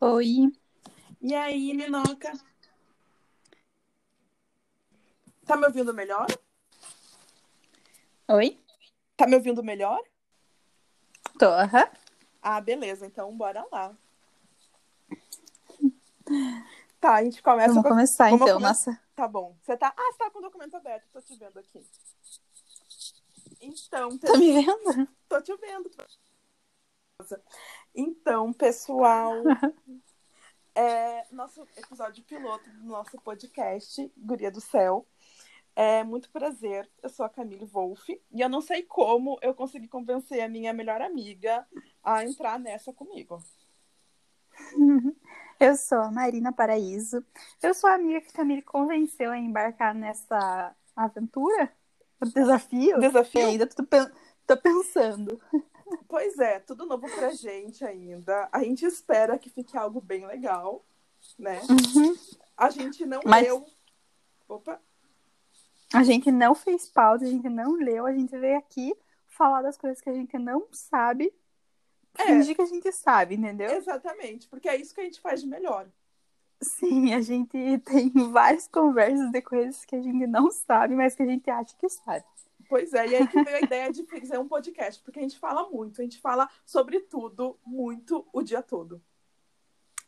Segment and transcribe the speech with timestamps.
[0.00, 0.52] Oi.
[1.20, 2.32] E aí, Ninoca?
[5.44, 6.26] Tá me ouvindo melhor?
[8.28, 8.58] Oi?
[9.16, 10.00] Tá me ouvindo melhor?
[11.38, 11.88] Tô, aham.
[12.42, 13.06] Ah, beleza.
[13.06, 13.96] Então, bora lá.
[17.00, 17.88] Tá, a gente começa Vamos com...
[17.90, 19.00] começar Vamos então, come- nossa.
[19.14, 19.56] Tá bom.
[19.62, 19.92] Você tá...
[19.96, 21.08] Ah, você tá com o documento aberto.
[21.12, 21.84] Tô te vendo aqui.
[23.60, 25.08] Então, Tá me vendo?
[25.28, 25.90] Tô te vendo.
[28.00, 29.32] Então, pessoal,
[30.72, 35.04] é nosso episódio piloto do nosso podcast Guria do Céu.
[35.74, 36.88] É muito prazer.
[37.02, 40.72] Eu sou a Camille Wolff e eu não sei como eu consegui convencer a minha
[40.72, 41.66] melhor amiga
[42.00, 43.42] a entrar nessa comigo.
[45.58, 47.24] Eu sou a Marina Paraíso.
[47.60, 51.72] Eu sou a amiga que a Camille convenceu a embarcar nessa aventura,
[52.32, 53.00] desafio.
[53.00, 53.40] Desafio?
[53.40, 53.82] E ainda tô,
[54.46, 55.40] tô pensando.
[56.08, 58.48] Pois é, tudo novo pra gente ainda.
[58.52, 60.84] A gente espera que fique algo bem legal,
[61.38, 61.60] né?
[61.68, 62.14] Uhum.
[62.56, 63.64] A gente não Mas- leu.
[64.48, 64.80] Opa,
[65.92, 68.94] A gente não fez pauta, a gente não leu, a gente veio aqui
[69.26, 71.32] falar das coisas que a gente não sabe,
[72.18, 72.24] É.
[72.26, 73.70] fingir que a gente sabe, entendeu?
[73.70, 75.86] exatamente, porque é isso que a gente faz de melhor.
[76.60, 81.22] Sim, a gente tem várias conversas de coisas que a gente não sabe, mas que
[81.22, 82.24] a gente acha que sabe.
[82.68, 85.38] Pois é, e aí que veio a ideia de fazer um podcast, porque a gente
[85.38, 89.00] fala muito, a gente fala sobre tudo, muito, o dia todo.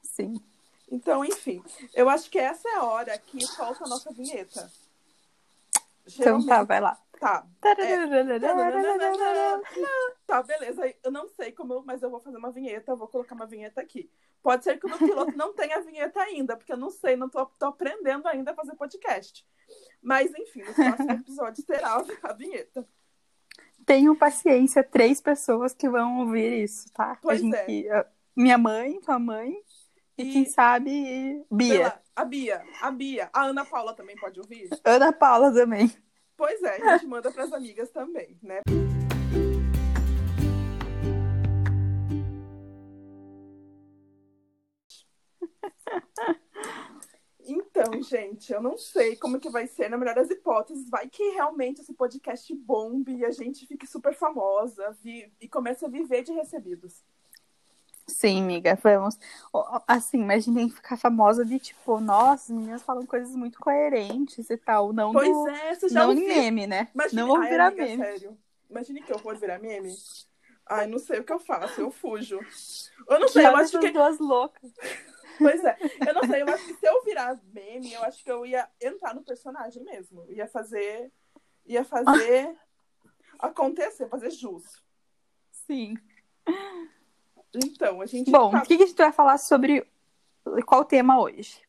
[0.03, 0.35] Sim.
[0.91, 1.63] Então, enfim,
[1.95, 4.71] eu acho que essa é a hora que solta a nossa vinheta.
[6.07, 7.01] Então tá, Geralmente- vai lá.
[7.21, 7.47] Tá.
[10.27, 10.95] Tá, beleza.
[11.05, 14.11] Eu não sei como, mas eu vou fazer uma vinheta, vou colocar uma vinheta aqui.
[14.43, 17.45] Pode ser que no piloto não tenha vinheta ainda, porque eu não sei, não tô,
[17.47, 19.47] tô aprendendo ainda a fazer podcast.
[20.03, 22.87] Mas, enfim, nos próximos episódios terá a vinheta.
[23.85, 27.19] Tenham paciência, três pessoas que vão ouvir isso, tá?
[27.21, 29.55] Pois gente, a- Minha mãe, tua mãe
[30.17, 31.81] e, E- quem sabe Bia.
[31.83, 34.69] lá, a Bia, a Bia, a Ana Paula também pode ouvir?
[34.85, 35.91] Ana Paula também.
[36.41, 38.63] Pois é, a gente manda para as amigas também, né?
[47.41, 51.23] Então, gente, eu não sei como que vai ser, na melhor das hipóteses, vai que
[51.31, 56.23] realmente esse podcast bombe e a gente fique super famosa vi- e comece a viver
[56.23, 57.05] de recebidos.
[58.11, 59.19] Sim, amiga, vamos.
[59.87, 63.35] Assim, mas a gente tem que ficar famosa de tipo, nossa, as meninas falam coisas
[63.35, 64.93] muito coerentes e tal.
[64.93, 66.89] Não, Pois é, você já não em meme, né?
[66.95, 67.23] Imagine...
[67.23, 68.05] Não Ai, virar amiga, meme.
[68.05, 68.39] sério.
[68.69, 69.95] Imagine que eu vou virar meme.
[70.67, 72.39] Ai, não sei o que eu faço, eu fujo.
[73.09, 74.71] Eu não sei, eu Joga acho que duas loucas.
[75.39, 75.75] Pois é,
[76.07, 78.69] eu não sei, eu acho que se eu virar meme, eu acho que eu ia
[78.79, 80.27] entrar no personagem mesmo.
[80.29, 81.11] Ia fazer.
[81.65, 82.55] Ia fazer
[83.41, 84.85] acontecer, fazer jus.
[85.51, 85.97] Sim.
[87.55, 88.31] Então, a gente.
[88.31, 89.87] Bom, tá- o que, que a gente vai falar sobre
[90.67, 91.61] qual tema hoje?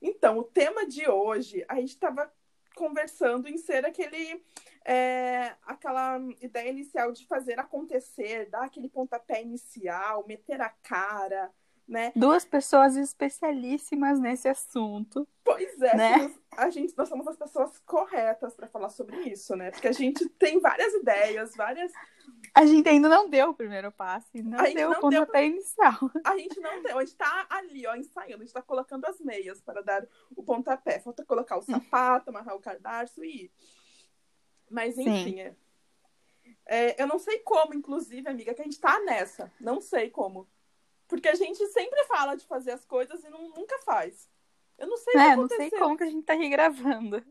[0.00, 2.30] Então, o tema de hoje, a gente estava
[2.74, 4.42] conversando em ser aquele.
[4.84, 11.52] é, aquela ideia inicial de fazer acontecer, dar aquele pontapé inicial, meter a cara,
[11.86, 12.12] né?
[12.16, 15.26] Duas pessoas especialíssimas nesse assunto.
[15.44, 16.16] Pois é, Né?
[16.16, 19.70] nós- a gente, nós somos as pessoas corretas para falar sobre isso, né?
[19.70, 21.92] Porque a gente tem várias ideias, várias.
[22.54, 25.46] A gente ainda não deu o primeiro passo, não A deu o não deu- pontapé
[25.46, 25.94] inicial.
[26.22, 29.18] A gente não tem, a gente tá ali, ó, ensaiando, a gente tá colocando as
[29.20, 30.98] meias para dar o pontapé.
[31.00, 33.52] Falta colocar o sapato, amarrar o cadarço e ir.
[34.70, 35.54] Mas enfim, é.
[36.66, 39.50] É, eu não sei como, inclusive, amiga, que a gente tá nessa.
[39.60, 40.46] Não sei como.
[41.08, 44.30] Porque a gente sempre fala de fazer as coisas e não- nunca faz.
[44.78, 45.70] Eu não sei o que É, não aconteceu.
[45.70, 47.24] sei como que a gente tá aqui gravando.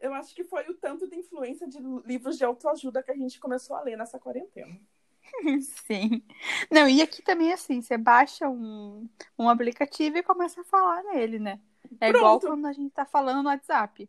[0.00, 3.40] Eu acho que foi o tanto de influência de livros de autoajuda que a gente
[3.40, 4.78] começou a ler nessa quarentena.
[5.86, 6.22] Sim.
[6.70, 9.08] Não, e aqui também assim, você baixa um,
[9.38, 11.60] um aplicativo e começa a falar nele, né?
[12.00, 12.46] É igual Pronto.
[12.48, 14.08] quando a gente tá falando no WhatsApp.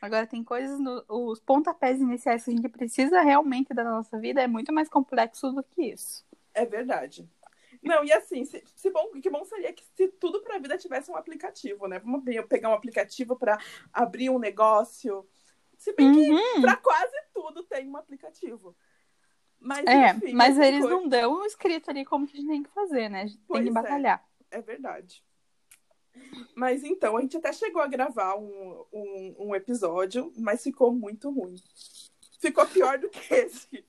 [0.00, 4.40] Agora tem coisas, no, os pontapés iniciais que a gente precisa realmente da nossa vida
[4.40, 6.24] é muito mais complexo do que isso.
[6.54, 7.28] É verdade.
[7.82, 11.10] Não, e assim, se, se bom, que bom seria que se tudo pra vida tivesse
[11.10, 11.98] um aplicativo, né?
[12.00, 13.58] Vamos pe- pegar um aplicativo pra
[13.92, 15.26] abrir um negócio.
[15.78, 16.60] Se bem que Uhum.
[16.60, 18.76] pra quase tudo tem um aplicativo.
[19.60, 22.62] Mas, É, enfim, mas eles coisa- não dão escrito ali como que a gente tem
[22.62, 23.22] que fazer, né?
[23.22, 23.82] A gente Pois tem que é.
[23.82, 24.24] batalhar.
[24.50, 25.24] É verdade.
[26.54, 31.30] Mas então, a gente até chegou a gravar um, um, um episódio, mas ficou muito
[31.30, 31.54] ruim.
[32.40, 33.84] Ficou pior do que esse.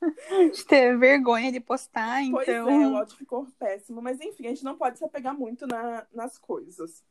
[0.30, 2.68] A gente teve vergonha de postar, Pois então.
[2.68, 4.02] é, o áudio ficou péssimo.
[4.02, 7.02] Mas enfim, a gente não pode se apegar muito na- nas coisas.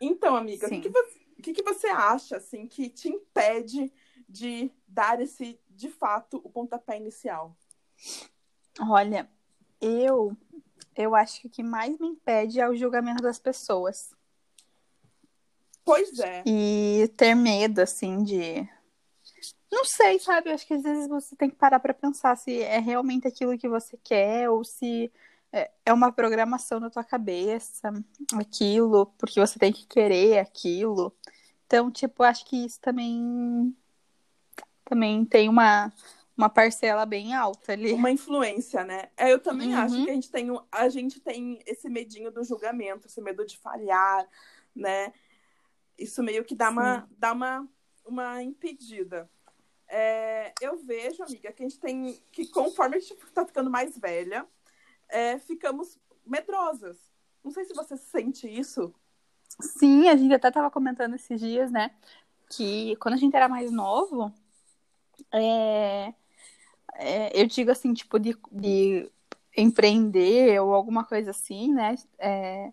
[0.00, 3.92] Então, amiga, o que, que você, o que, que você acha, assim, que te impede
[4.28, 7.56] de dar esse, de fato, o pontapé inicial?
[8.80, 9.28] Olha,
[9.80, 10.36] eu
[10.98, 14.10] eu acho que o que mais me impede é o julgamento das pessoas.
[15.84, 16.42] Pois é.
[16.44, 18.68] E ter medo, assim, de.
[19.70, 20.50] Não sei, sabe?
[20.50, 23.56] Eu acho que às vezes você tem que parar pra pensar se é realmente aquilo
[23.56, 25.10] que você quer ou se
[25.52, 27.92] é, é uma programação na tua cabeça,
[28.34, 31.14] aquilo, porque você tem que querer aquilo.
[31.68, 33.76] Então, tipo, acho que isso também
[34.86, 35.92] também tem uma,
[36.34, 37.92] uma parcela bem alta ali.
[37.92, 39.10] Uma influência, né?
[39.14, 39.80] É, eu também uhum.
[39.80, 43.58] acho que a gente, tem, a gente tem esse medinho do julgamento, esse medo de
[43.58, 44.26] falhar,
[44.74, 45.12] né?
[45.98, 47.68] Isso meio que dá, uma, dá uma,
[48.02, 49.30] uma impedida.
[49.86, 53.98] É, eu vejo, amiga, que a gente tem que conforme a gente está ficando mais
[53.98, 54.46] velha,
[55.06, 56.96] é, ficamos medrosas.
[57.44, 58.94] Não sei se você sente isso.
[59.60, 61.90] Sim, a gente até estava comentando esses dias, né?
[62.50, 64.32] Que quando a gente era mais novo,
[65.32, 66.14] é,
[66.94, 69.10] é, eu digo assim, tipo, de, de
[69.56, 71.96] empreender ou alguma coisa assim, né?
[72.18, 72.72] É,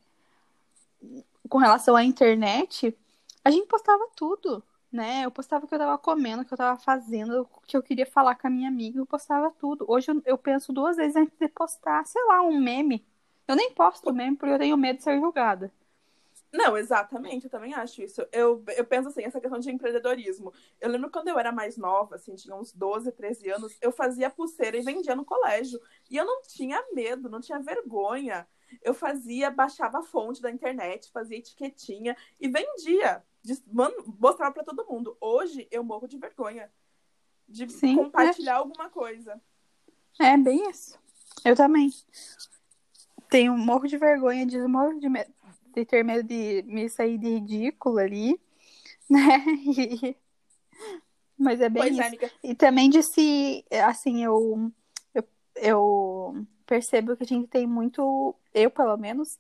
[1.50, 2.96] com relação à internet,
[3.44, 5.26] a gente postava tudo, né?
[5.26, 7.84] Eu postava o que eu tava comendo, o que eu tava fazendo, o que eu
[7.84, 9.86] queria falar com a minha amiga, eu postava tudo.
[9.88, 13.06] Hoje eu, eu penso duas vezes antes de postar, sei lá, um meme.
[13.48, 15.72] Eu nem posto meme porque eu tenho medo de ser julgada.
[16.56, 18.26] Não, exatamente, eu também acho isso.
[18.32, 20.54] Eu, eu penso assim, essa questão de empreendedorismo.
[20.80, 24.30] Eu lembro quando eu era mais nova, assim, tinha uns 12, 13 anos, eu fazia
[24.30, 25.82] pulseira e vendia no colégio.
[26.10, 28.48] E eu não tinha medo, não tinha vergonha.
[28.82, 33.22] Eu fazia, baixava a fonte da internet, fazia etiquetinha e vendia.
[34.18, 35.18] Mostrava para todo mundo.
[35.20, 36.72] Hoje eu morro de vergonha
[37.50, 38.04] de Sim, é.
[38.04, 38.56] compartilhar é.
[38.56, 39.42] alguma coisa.
[40.18, 40.98] É bem isso.
[41.44, 41.90] Eu também.
[43.30, 45.35] Tenho morro de vergonha, de morro de medo
[45.76, 48.40] de ter medo de me sair de ridículo ali,
[49.10, 49.44] né?
[49.78, 50.16] E...
[51.38, 52.26] Mas é bem pois é, isso.
[52.26, 54.72] É, e também de se, assim, eu,
[55.14, 55.24] eu,
[55.56, 59.38] eu percebo que a gente tem muito, eu pelo menos,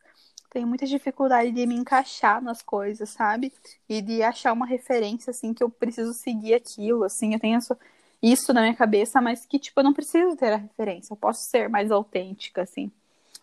[0.49, 3.51] tenho muita dificuldade de me encaixar nas coisas, sabe?
[3.89, 7.59] E de achar uma referência, assim, que eu preciso seguir aquilo, assim, eu tenho
[8.21, 11.43] isso na minha cabeça, mas que, tipo, eu não preciso ter a referência, eu posso
[11.49, 12.91] ser mais autêntica, assim.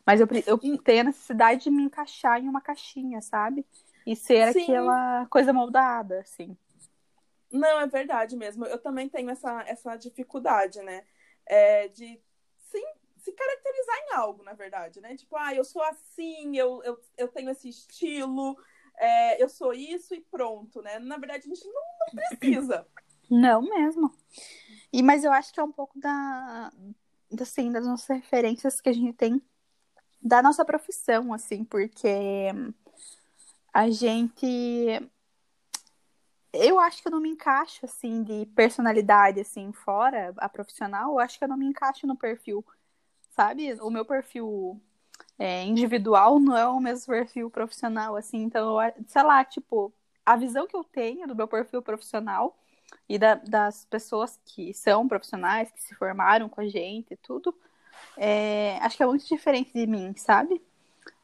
[0.06, 3.64] Mas eu, eu tenho a necessidade de me encaixar em uma caixinha, sabe?
[4.06, 4.62] E ser Sim.
[4.62, 6.56] aquela coisa moldada, assim.
[7.50, 8.64] Não, é verdade mesmo.
[8.66, 11.04] Eu também tenho essa, essa dificuldade, né?
[11.46, 12.20] É, de
[12.58, 12.84] sim,
[13.18, 15.16] se caracterizar em algo, na verdade, né?
[15.16, 18.56] Tipo, ah, eu sou assim, eu, eu, eu tenho esse estilo,
[18.96, 20.98] é, eu sou isso e pronto, né?
[20.98, 22.86] Na verdade, a gente não, não precisa.
[23.30, 24.12] Não mesmo.
[24.92, 26.72] E, mas eu acho que é um pouco da,
[27.40, 29.40] assim, das nossas referências que a gente tem
[30.22, 32.48] da nossa profissão, assim, porque
[33.72, 34.46] a gente.
[36.52, 41.18] Eu acho que eu não me encaixo, assim, de personalidade, assim, fora a profissional, eu
[41.18, 42.64] acho que eu não me encaixo no perfil,
[43.30, 43.72] sabe?
[43.80, 44.78] O meu perfil
[45.38, 48.76] é, individual não é o mesmo perfil profissional, assim, então,
[49.08, 49.92] sei lá, tipo,
[50.26, 52.58] a visão que eu tenho do meu perfil profissional
[53.08, 57.54] e da, das pessoas que são profissionais, que se formaram com a gente e tudo,
[58.16, 60.60] é, acho que é muito diferente de mim, sabe?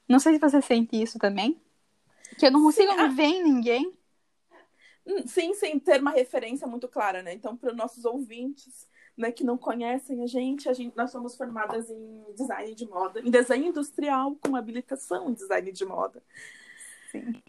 [0.08, 1.60] Não sei se você sente isso também.
[2.38, 3.92] Que eu não consigo sim, ver em ninguém.
[5.06, 7.32] Hum, sim, sem ter uma referência muito clara, né?
[7.32, 8.88] Então, para os nossos ouvintes
[9.18, 13.20] né, que não conhecem a gente, a gente, nós somos formadas em design de moda,
[13.20, 16.22] em desenho industrial com habilitação em design de moda.
[17.10, 17.42] Sim.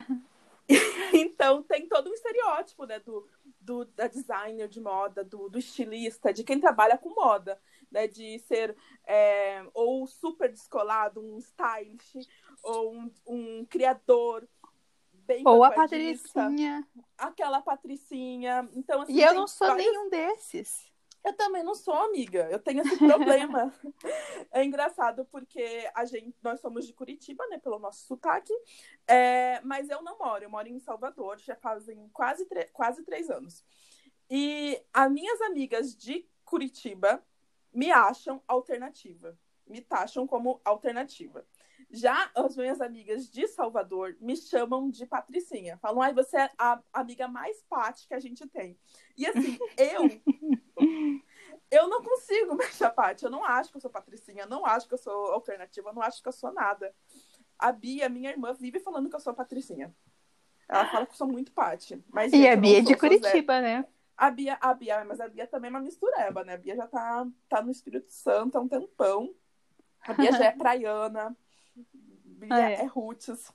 [1.14, 3.28] então, tem todo um estereótipo, né, do,
[3.70, 7.60] do da designer de moda, do, do estilista, de quem trabalha com moda
[7.92, 12.28] né, de ser é, ou super descolado, um stylist,
[12.64, 14.48] ou um, um criador
[15.12, 16.88] bem Ou a Patricinha.
[17.18, 18.68] Aquela Patricinha.
[18.74, 19.86] Então, assim, e eu não sou várias...
[19.86, 20.89] nenhum desses.
[21.24, 22.48] Eu também não sou, amiga.
[22.50, 23.74] Eu tenho esse problema.
[24.52, 28.54] é engraçado porque a gente, nós somos de Curitiba, né, pelo nosso sotaque.
[29.08, 30.44] É, mas eu não moro.
[30.44, 33.64] Eu moro em Salvador, já fazem quase, quase três anos.
[34.30, 37.24] E as minhas amigas de Curitiba
[37.74, 41.46] me acham alternativa, me taxam como alternativa.
[41.92, 45.78] Já as minhas amigas de Salvador me chamam de Patricinha.
[45.78, 48.78] Falam, ai, você é a amiga mais pate que a gente tem.
[49.18, 50.04] E assim, eu.
[51.72, 53.26] eu não consigo me achar Pati.
[53.26, 56.22] Eu não acho que eu sou Patricinha, não acho que eu sou alternativa, não acho
[56.22, 56.94] que eu sou nada.
[57.58, 59.94] A Bia, minha irmã, vive falando que eu sou Patricinha.
[60.68, 62.04] Ela fala que eu sou muito Pati.
[62.10, 63.86] Mas, e a Bia é de Curitiba, né?
[64.16, 66.54] A Bia, a Bia, mas a Bia também é uma mistureba, né?
[66.54, 69.34] A Bia já tá, tá no Espírito Santo há um tempão.
[70.02, 71.36] A Bia já é praiana.
[71.94, 72.74] Bia ah, é.
[72.76, 73.54] é roots.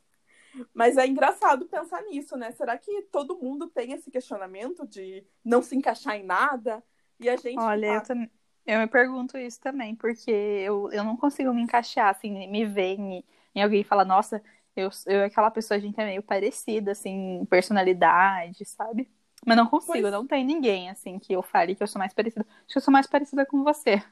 [0.72, 2.52] Mas é engraçado pensar nisso, né?
[2.52, 6.82] Será que todo mundo tem esse questionamento de não se encaixar em nada?
[7.18, 7.58] E a gente.
[7.58, 7.94] Olha, tá...
[7.94, 8.30] eu, tam...
[8.66, 12.98] Eu me pergunto isso também, porque eu, eu não consigo me encaixar, assim, me ver
[12.98, 14.42] em, em alguém e falar, nossa,
[14.74, 19.10] eu, eu e aquela pessoa, a gente é meio parecida, assim, personalidade, sabe?
[19.44, 22.14] Mas não consigo, Pois- não tem ninguém, assim, que eu fale que eu sou mais
[22.14, 22.46] parecida.
[22.48, 24.02] Acho que eu sou mais parecida com você.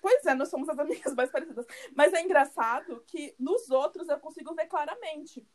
[0.00, 1.66] Pois é, nós somos as amigas mais parecidas.
[1.94, 5.46] Mas é engraçado que nos outros eu consigo ver claramente.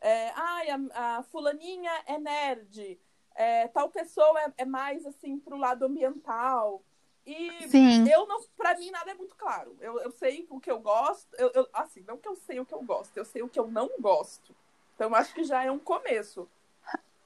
[0.00, 3.00] É, ai, a, a fulaninha é nerd.
[3.34, 6.82] É, tal pessoa é, é mais, assim, pro lado ambiental.
[7.24, 8.08] E Sim.
[8.10, 9.76] eu não, pra mim nada é muito claro.
[9.80, 12.66] Eu, eu sei o que eu gosto, eu, eu- assim, não que eu sei o
[12.66, 14.54] que eu gosto, eu sei o que eu não gosto.
[14.94, 16.48] Então eu acho que já é um começo.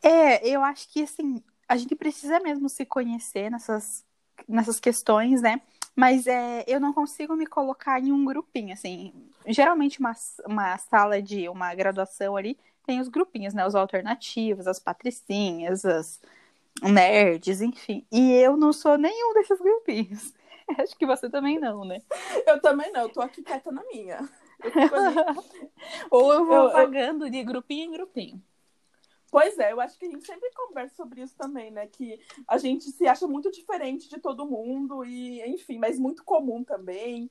[0.02, 4.04] É, eu acho que assim, a gente precisa mesmo se conhecer nessas,
[4.46, 5.62] nessas questões, né?
[5.96, 9.12] Mas é, eu não consigo me colocar em um grupinho, assim.
[9.46, 10.12] Geralmente uma,
[10.46, 13.66] uma sala de uma graduação ali tem os grupinhos, né?
[13.66, 16.20] Os alternativos, as patricinhas, as
[16.82, 18.06] nerds, enfim.
[18.12, 20.34] E eu não sou nenhum desses grupinhos.
[20.78, 22.02] Acho que você também não, né?
[22.46, 24.28] Eu também não, eu tô aqui quieta na minha.
[24.62, 25.14] Eu ali.
[26.10, 28.42] Ou eu vou Eu- eu- pagando de grupinho em grupinho.
[29.36, 31.86] Pois é, eu acho que a gente sempre conversa sobre isso também, né?
[31.86, 36.64] Que a gente se acha muito diferente de todo mundo, e enfim, mas muito comum
[36.64, 37.30] também.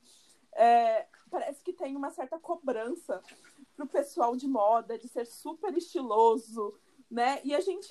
[0.54, 3.24] É, parece que tem uma certa cobrança
[3.76, 6.76] pro pessoal de moda de ser super estiloso,
[7.10, 7.42] né?
[7.44, 7.90] E a gente,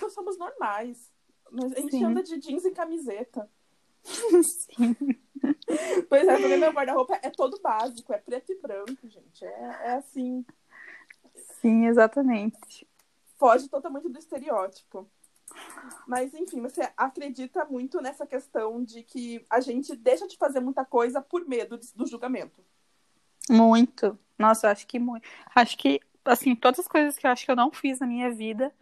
[0.00, 1.12] nós somos normais.
[1.46, 2.04] A gente Sim.
[2.04, 3.48] anda de jeans e camiseta.
[4.02, 4.96] Sim.
[6.08, 9.44] Pois é, também meu guarda-roupa é todo básico, é preto e branco, gente.
[9.44, 10.44] É, é assim,
[11.60, 12.86] Sim, exatamente.
[13.42, 15.10] Foge totalmente do estereótipo.
[16.06, 20.84] Mas, enfim, você acredita muito nessa questão de que a gente deixa de fazer muita
[20.84, 22.64] coisa por medo do julgamento.
[23.50, 24.16] Muito.
[24.38, 25.28] Nossa, eu acho que muito.
[25.52, 28.30] Acho que, assim, todas as coisas que eu acho que eu não fiz na minha
[28.30, 28.72] vida,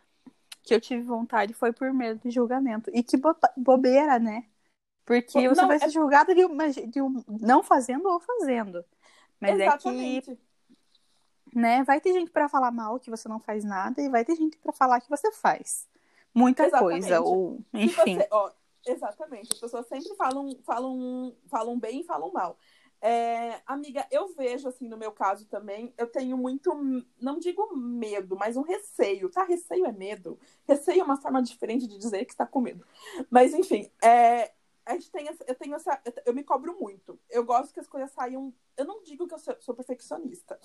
[0.63, 2.91] que eu tive vontade, foi por medo de julgamento.
[2.93, 4.45] E que bo- bobeira, né?
[5.07, 8.85] Porque Não, você vai é- ser julgado de, uma, de um não fazendo ou fazendo.
[9.41, 10.39] Mas é que, Exatamente.
[11.55, 14.37] Né, vai ter gente pra falar mal que você não faz nada e vai ter
[14.37, 15.89] gente pra falar que você faz
[16.35, 17.01] muita Exatamente.
[17.09, 17.21] coisa.
[17.21, 18.17] Ou, enfim.
[18.17, 18.51] você- ó,
[18.87, 19.53] exatamente.
[19.53, 22.57] As pessoas sempre falam, falam, falam bem e falam mal.
[23.03, 26.71] É, amiga, eu vejo, assim, no meu caso também, eu tenho muito,
[27.19, 29.43] não digo medo, mas um receio, tá?
[29.43, 30.39] Receio é medo.
[30.69, 32.85] Receio é uma forma diferente de dizer que está com medo.
[33.31, 34.53] Mas, enfim, é,
[34.85, 37.19] a gente tem essa, eu tenho essa, eu me cobro muito.
[37.31, 40.61] Eu gosto que as coisas saiam, eu não digo que eu sou, sou perfeccionista,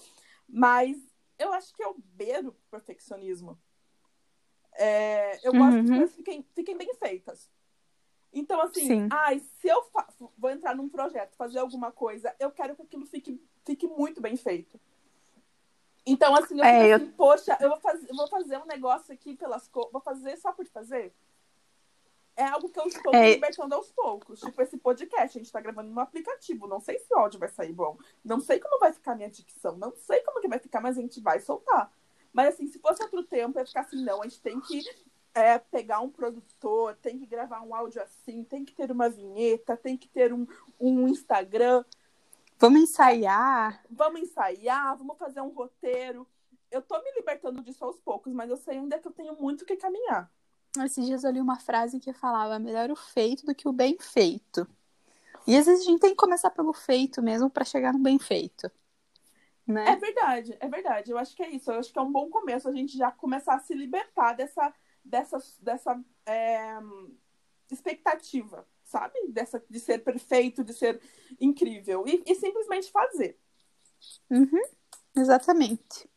[0.48, 0.98] mas
[1.38, 3.60] eu acho que eu beiro perfeccionismo.
[4.74, 5.98] É, eu gosto que as Uhum.
[5.98, 7.50] coisas fiquem, fiquem bem feitas.
[8.34, 9.08] Então, assim, Sim.
[9.10, 9.82] ai, se eu
[10.38, 14.36] vou entrar num projeto, fazer alguma coisa, eu quero que aquilo fique, fique muito bem
[14.36, 14.80] feito.
[16.06, 19.14] Então, assim, eu É, eu- assim, poxa, eu vou, fazer, eu vou fazer um negócio
[19.14, 21.14] aqui pelas coisas, vou fazer só por fazer.
[22.38, 23.22] É algo que eu estou É.
[23.22, 24.42] me libertando aos poucos.
[24.42, 26.68] Tipo, esse podcast, a gente tá gravando no aplicativo.
[26.68, 27.98] Não sei se o áudio vai sair bom.
[28.24, 29.78] Não sei como vai ficar a minha dicção.
[29.78, 31.92] Não sei como que vai ficar, mas a gente vai soltar.
[32.34, 34.84] Mas, assim, se fosse outro tempo, ia ficar assim, não, a gente tem que
[35.34, 39.78] é, pegar um produtor, tem que gravar um áudio assim, tem que ter uma vinheta,
[39.78, 40.46] tem que ter um,
[40.80, 41.86] um Instagram.
[42.58, 43.82] Vamos ensaiar.
[43.90, 46.28] Vamos ensaiar, vamos fazer um roteiro.
[46.72, 49.66] Eu tô me libertando disso aos poucos, mas eu sei ainda que eu tenho muito
[49.66, 50.30] que caminhar.
[50.84, 53.98] Esses dias eu li uma frase que falava melhor o feito do que o bem
[54.00, 54.68] feito.
[55.48, 58.20] E às vezes a gente tem que começar pelo feito mesmo pra chegar no bem
[58.20, 58.72] feito.
[59.84, 59.96] É Né?
[59.96, 61.12] verdade, é verdade.
[61.12, 61.72] Eu acho que é isso.
[61.72, 64.74] Eu acho que é um bom começo a gente já começar a se libertar dessa,
[65.04, 66.78] dessa, dessa é,
[67.72, 69.14] expectativa, sabe?
[69.30, 71.02] Dessa, de ser perfeito, de ser
[71.40, 72.06] incrível.
[72.08, 73.40] E, e simplesmente fazer.
[74.30, 74.62] Uhum,
[75.16, 76.10] exatamente.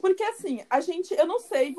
[0.00, 1.74] Porque assim, a gente, eu não sei,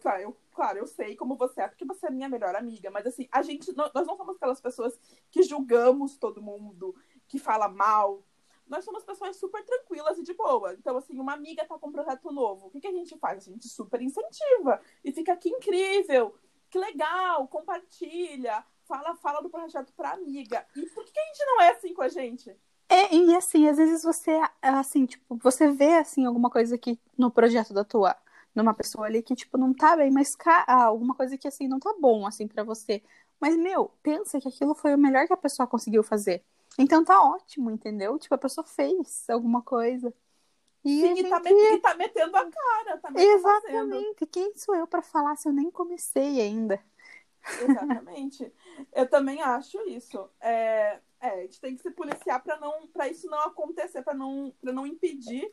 [0.00, 3.04] claro, eu, claro, eu sei como você é, porque você é minha melhor amiga, mas
[3.06, 4.98] assim, a gente, nó- nós não somos aquelas pessoas
[5.30, 6.94] que julgamos todo mundo,
[7.26, 8.24] que fala mal.
[8.66, 10.72] Nós somos pessoas super tranquilas e de boa.
[10.74, 13.46] Então, assim, uma amiga tá com um projeto novo, o que, que a gente faz?
[13.48, 16.34] A gente super incentiva e fica que incrível,
[16.70, 20.64] que legal, compartilha, fala, fala do projeto pra amiga.
[20.76, 22.56] E por que, que a gente não é assim com a gente?
[22.88, 24.30] É, e assim, às vezes você,
[24.62, 28.16] assim, tipo, você vê, assim, alguma coisa que no projeto da tua,
[28.54, 30.36] numa pessoa ali que, tipo, não tá bem, mas
[30.66, 33.02] ah, alguma coisa que, assim, não tá bom, assim, pra você.
[33.40, 36.44] Mas, meu, pensa que aquilo foi o melhor que a pessoa conseguiu fazer.
[36.78, 38.18] Então tá ótimo, entendeu?
[38.18, 40.12] Tipo, a pessoa fez alguma coisa.
[40.84, 43.74] E Sim, e tá, gente- met- e tá metendo a cara, tá metendo fazendo.
[43.78, 44.26] Exatamente.
[44.26, 46.80] Quem sou eu pra falar se eu nem comecei ainda?
[47.60, 48.52] Exatamente.
[48.92, 50.28] Eu também acho isso.
[50.40, 54.14] É, é, a gente tem que se policiar para não, para isso não acontecer, para
[54.14, 55.52] não, para não impedir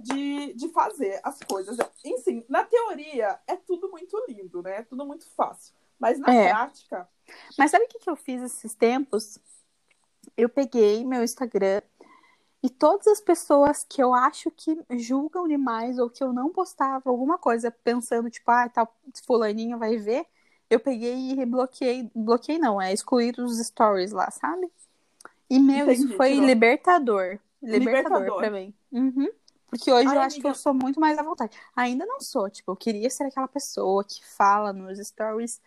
[0.00, 1.76] de, de fazer as coisas.
[2.04, 4.78] Enfim, na teoria é tudo muito lindo, né?
[4.78, 5.74] É tudo muito fácil.
[5.98, 6.48] Mas na É.
[6.48, 7.08] prática,
[7.58, 9.38] Mas sabe o que, que eu fiz esses tempos?
[10.36, 11.82] eu peguei meu Instagram
[12.62, 17.08] e todas as pessoas que eu acho que julgam demais ou que eu não postava
[17.08, 18.94] alguma coisa pensando, tipo, ah, tal
[19.26, 20.26] fulaninho vai ver,
[20.70, 24.70] eu peguei e bloqueei, bloqueei não, é excluir os stories lá, sabe?
[25.50, 26.46] E, meu, Entendi, isso foi tirou.
[26.46, 27.40] libertador.
[27.60, 28.36] Libertador, Libertador.
[28.38, 28.72] pra mim.
[28.92, 29.28] Uhum.
[29.68, 31.56] Porque hoje Ai, eu acho que eu sou muito mais à vontade.
[31.74, 35.60] Ainda não sou, tipo, eu queria ser aquela pessoa que fala nos stories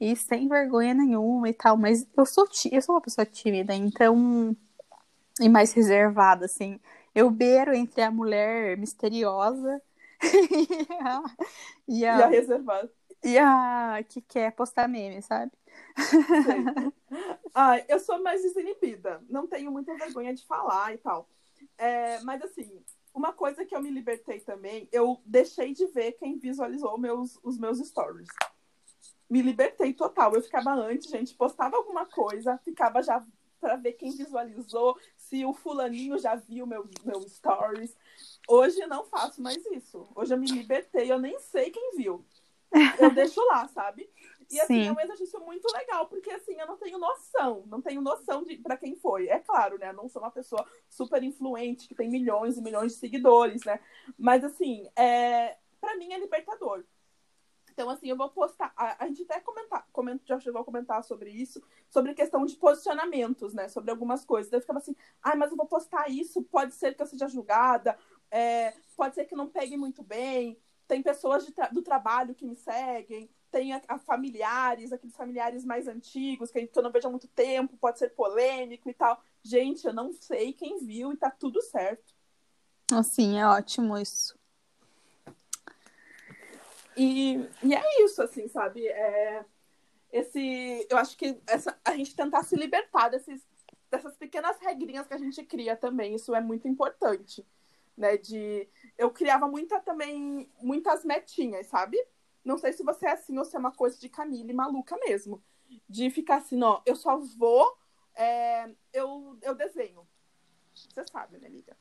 [0.00, 4.56] e sem vergonha nenhuma e tal, mas eu sou, eu sou uma pessoa tímida, então.
[5.40, 6.78] E mais reservada, assim.
[7.14, 9.82] Eu beiro entre a mulher misteriosa
[10.22, 11.22] e a,
[11.88, 12.90] e E a, a reservada.
[13.22, 15.52] E a que quer postar meme, sabe?
[17.54, 19.22] Ai, eu sou mais desinibida.
[19.28, 21.28] Não tenho muita vergonha de falar e tal.
[21.76, 22.82] É, mas assim,
[23.14, 27.58] uma coisa que eu me libertei também, eu deixei de ver quem visualizou meus, os
[27.58, 28.28] meus stories.
[29.28, 30.34] Me libertei total.
[30.34, 33.24] Eu ficava antes, gente, postava alguma coisa, ficava já
[33.60, 37.94] para ver quem visualizou, se o fulaninho já viu meu, meu stories.
[38.48, 40.08] Hoje não faço mais isso.
[40.14, 42.24] Hoje eu me libertei, eu nem sei quem viu.
[42.98, 44.08] Eu deixo lá, sabe?
[44.50, 44.88] E assim, Sim.
[44.88, 48.56] é um exercício muito legal, porque assim, eu não tenho noção, não tenho noção de
[48.56, 49.28] para quem foi.
[49.28, 49.90] É claro, né?
[49.90, 53.78] Eu não sou uma pessoa super influente, que tem milhões e milhões de seguidores, né?
[54.18, 55.56] Mas assim, é...
[55.80, 56.84] para mim é libertador.
[57.72, 58.72] Então, assim, eu vou postar.
[58.76, 62.56] A, a gente até comentar, comenta, já chegou a comentar sobre isso, sobre questão de
[62.56, 63.68] posicionamentos, né?
[63.68, 64.52] Sobre algumas coisas.
[64.52, 67.96] Eu ficava assim, ah, mas eu vou postar isso, pode ser que eu seja julgada,
[68.30, 70.60] é, pode ser que não pegue muito bem.
[70.90, 75.86] Tem pessoas tra- do trabalho que me seguem, tem a, a familiares, aqueles familiares mais
[75.86, 79.22] antigos, que, que eu não vejo há muito tempo, pode ser polêmico e tal.
[79.40, 82.12] Gente, eu não sei quem viu e tá tudo certo.
[82.92, 84.36] Assim, é ótimo isso.
[86.96, 88.84] E, e é isso, assim, sabe?
[88.88, 89.44] É,
[90.12, 93.46] esse, eu acho que essa, a gente tentar se libertar desses,
[93.88, 97.46] dessas pequenas regrinhas que a gente cria também, isso é muito importante,
[98.00, 98.16] né?
[98.16, 101.96] De, eu criava muita também, muitas metinhas, sabe?
[102.44, 105.42] Não sei se você é assim ou se é uma coisa de Camille maluca mesmo.
[105.88, 107.78] De ficar assim, ó, eu só vou,
[108.14, 110.08] é, eu, eu desenho.
[110.74, 111.76] Você sabe, né, amiga?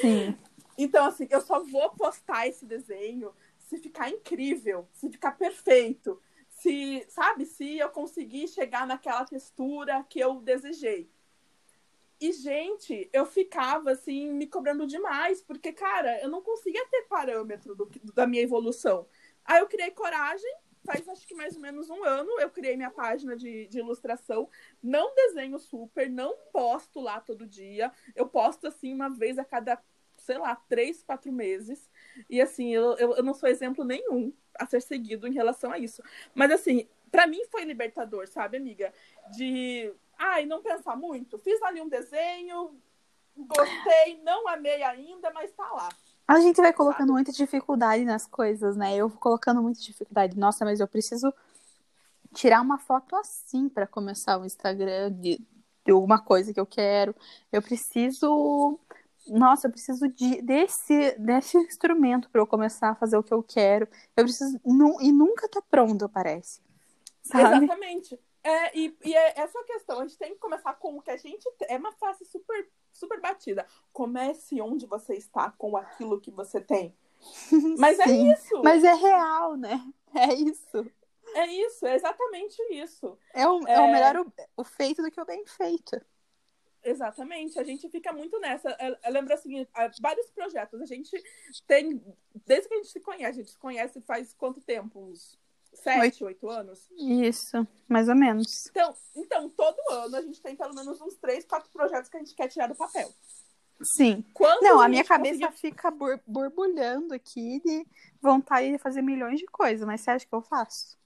[0.00, 0.36] Sim.
[0.80, 7.04] Então, assim, eu só vou postar esse desenho se ficar incrível, se ficar perfeito, se,
[7.08, 11.10] sabe, se eu conseguir chegar naquela textura que eu desejei.
[12.20, 17.76] E, gente, eu ficava, assim, me cobrando demais, porque, cara, eu não conseguia ter parâmetro
[17.76, 19.06] do, da minha evolução.
[19.44, 20.52] Aí eu criei coragem,
[20.84, 24.48] faz acho que mais ou menos um ano, eu criei minha página de, de ilustração.
[24.82, 27.92] Não desenho super, não posto lá todo dia.
[28.16, 29.80] Eu posto, assim, uma vez a cada,
[30.16, 31.88] sei lá, três, quatro meses.
[32.28, 35.78] E, assim, eu, eu, eu não sou exemplo nenhum a ser seguido em relação a
[35.78, 36.02] isso.
[36.34, 38.92] Mas, assim, para mim foi libertador, sabe, amiga?
[39.36, 41.38] De, ai, não pensar muito.
[41.38, 42.78] Fiz ali um desenho,
[43.36, 45.88] gostei, não amei ainda, mas tá lá.
[46.26, 48.94] A gente vai colocando muita dificuldade nas coisas, né?
[48.94, 50.38] Eu vou colocando muita dificuldade.
[50.38, 51.32] Nossa, mas eu preciso
[52.34, 55.40] tirar uma foto assim para começar o Instagram de,
[55.84, 57.14] de alguma coisa que eu quero.
[57.50, 58.78] Eu preciso.
[59.26, 63.42] Nossa, eu preciso de, desse, desse instrumento para eu começar a fazer o que eu
[63.42, 63.88] quero.
[64.16, 64.60] Eu preciso.
[64.64, 66.60] nu- e nunca tá pronto, parece.
[67.22, 67.64] Sabe?
[67.64, 68.20] Exatamente.
[68.42, 70.00] É, e, e é essa questão.
[70.00, 71.44] A gente tem que começar com o que a gente.
[71.68, 73.66] É uma frase super, super batida.
[73.92, 76.94] Comece onde você está com aquilo que você tem.
[77.78, 78.32] Mas é Sim.
[78.32, 78.62] isso.
[78.62, 79.84] Mas é real, né?
[80.14, 80.90] É isso.
[81.34, 83.18] É isso, é exatamente isso.
[83.34, 83.74] É o, é...
[83.74, 83.80] É.
[83.80, 86.00] o melhor o, o feito do que o bem feito.
[86.82, 87.58] Exatamente.
[87.58, 88.76] A gente fica muito nessa.
[89.10, 89.66] Lembro assim,
[90.00, 90.80] vários projetos.
[90.80, 91.22] A gente
[91.66, 92.02] tem.
[92.46, 95.00] Desde que a gente se conhece, a gente se conhece faz quanto tempo?
[95.00, 95.38] Uns
[95.72, 96.86] sete, oito anos?
[96.96, 98.66] Isso, mais ou menos.
[98.68, 102.20] Então, então, todo ano a gente tem pelo menos uns três, quatro projetos que a
[102.20, 103.08] gente quer tirar do papel.
[103.82, 104.24] Sim.
[104.34, 107.86] Quando Não, a gente minha cabeça conseguir- fica bur- borbulhando aqui de
[108.20, 110.98] vontade de fazer milhões de coisas, mas você acha que eu faço?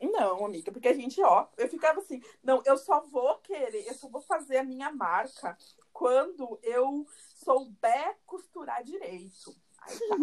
[0.00, 3.94] Não, amiga, porque a gente, ó, eu ficava assim, não, eu só vou querer, eu
[3.94, 5.58] só vou fazer a minha marca
[5.92, 7.04] quando eu
[7.44, 9.54] souber costurar direito.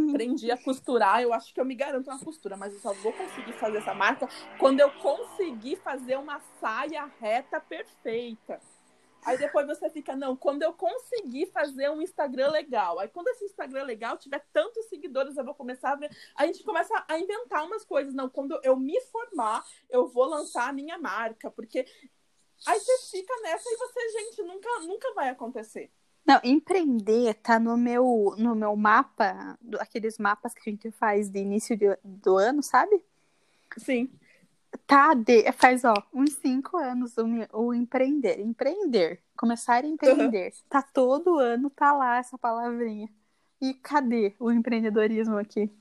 [0.09, 3.11] Aprendi a costurar, eu acho que eu me garanto na costura, mas eu só vou
[3.13, 4.27] conseguir fazer essa marca
[4.59, 8.59] quando eu conseguir fazer uma saia reta perfeita.
[9.25, 12.99] Aí depois você fica, não, quando eu conseguir fazer um Instagram legal.
[12.99, 16.15] Aí quando esse Instagram legal tiver tantos seguidores, eu vou começar a ver.
[16.35, 18.13] A gente começa a inventar umas coisas.
[18.13, 21.49] Não, quando eu me formar, eu vou lançar a minha marca.
[21.49, 21.87] Porque
[22.67, 25.91] aí você fica nessa e você, gente, nunca, nunca vai acontecer.
[26.25, 31.29] Não, empreender tá no meu, no meu mapa, do- aqueles mapas que a gente faz
[31.29, 33.01] de início de- do ano, sabe?
[33.77, 34.09] Sim.
[34.87, 38.39] tá de, faz, ó, uns cinco anos o, o empreender.
[38.39, 39.21] Empreender.
[39.37, 40.47] Começar a empreender.
[40.53, 40.63] Uhum.
[40.69, 43.09] Tá todo ano, tá lá essa palavrinha.
[43.61, 45.71] E cadê o empreendedorismo aqui?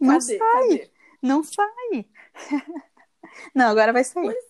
[0.00, 0.38] Não cadê?
[0.38, 0.68] sai.
[0.68, 0.90] Cadê?
[1.22, 2.06] Não sai.
[3.54, 4.24] Não, agora vai sair.
[4.24, 4.44] Pois,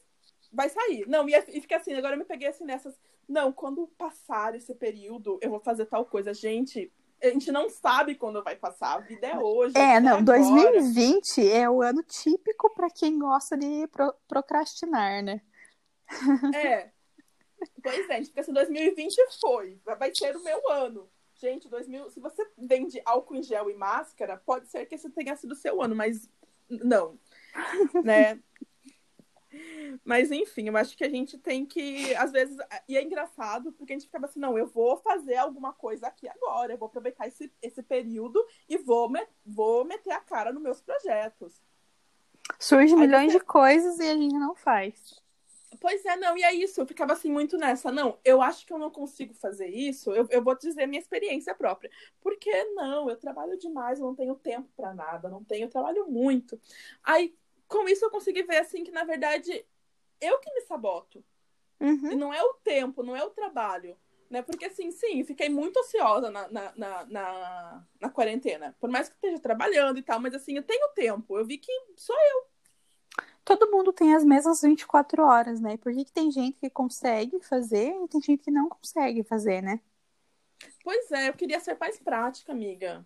[0.52, 1.06] vai sair.
[1.06, 2.98] Não, e, e fica assim, agora eu me peguei assim nessas.
[3.32, 6.34] Não, quando passar esse período, eu vou fazer tal coisa.
[6.34, 6.92] Gente,
[7.22, 8.96] a gente não sabe quando vai passar.
[8.96, 9.72] A vida é hoje.
[9.74, 15.40] É, não, é 2020 é o ano típico para quem gosta de pro procrastinar, né?
[16.54, 16.90] É.
[17.82, 19.80] Pois é, gente fica assim, 2020 foi.
[19.98, 21.08] Vai ser o meu ano.
[21.36, 25.34] Gente, 2000, se você vende álcool em gel e máscara, pode ser que esse tenha
[25.36, 26.28] sido o seu ano, mas
[26.68, 27.18] não.
[28.04, 28.38] né?
[30.04, 32.56] Mas enfim, eu acho que a gente tem que, às vezes,
[32.88, 36.28] e é engraçado, porque a gente ficava assim, não, eu vou fazer alguma coisa aqui
[36.28, 40.62] agora, eu vou aproveitar esse, esse período e vou, me, vou meter a cara nos
[40.62, 41.60] meus projetos.
[42.58, 43.38] Surge milhões você...
[43.38, 45.22] de coisas e a gente não faz.
[45.80, 48.72] Pois é, não, e é isso, eu ficava assim muito nessa, não, eu acho que
[48.72, 51.90] eu não consigo fazer isso, eu, eu vou dizer minha experiência própria.
[52.20, 56.06] Porque não, eu trabalho demais, eu não tenho tempo para nada, não tenho, eu trabalho
[56.08, 56.60] muito.
[57.02, 57.34] Aí
[57.72, 59.64] com isso eu consegui ver assim que na verdade
[60.20, 61.24] eu que me saboto.
[61.80, 62.12] Uhum.
[62.12, 63.96] E não é o tempo, não é o trabalho.
[64.30, 64.40] Né?
[64.40, 68.74] Porque assim, sim, fiquei muito ociosa na, na, na, na, na quarentena.
[68.80, 71.36] Por mais que esteja trabalhando e tal, mas assim, eu tenho tempo.
[71.36, 72.46] Eu vi que sou eu.
[73.44, 75.76] Todo mundo tem as mesmas 24 horas, né?
[75.76, 79.60] Por que, que tem gente que consegue fazer e tem gente que não consegue fazer,
[79.60, 79.80] né?
[80.84, 83.04] Pois é, eu queria ser mais prática, amiga.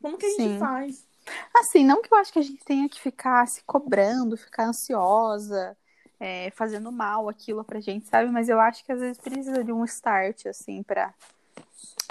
[0.00, 0.58] Como que a gente Sim.
[0.58, 1.06] faz?
[1.54, 5.76] Assim, não que eu acho que a gente tenha que ficar se cobrando, ficar ansiosa,
[6.20, 8.30] é, fazendo mal aquilo pra gente, sabe?
[8.30, 11.14] Mas eu acho que às vezes precisa de um start, assim, pra,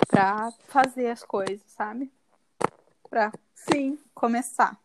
[0.08, 2.12] pra fazer as coisas, sabe?
[3.10, 4.78] Pra, sim, começar.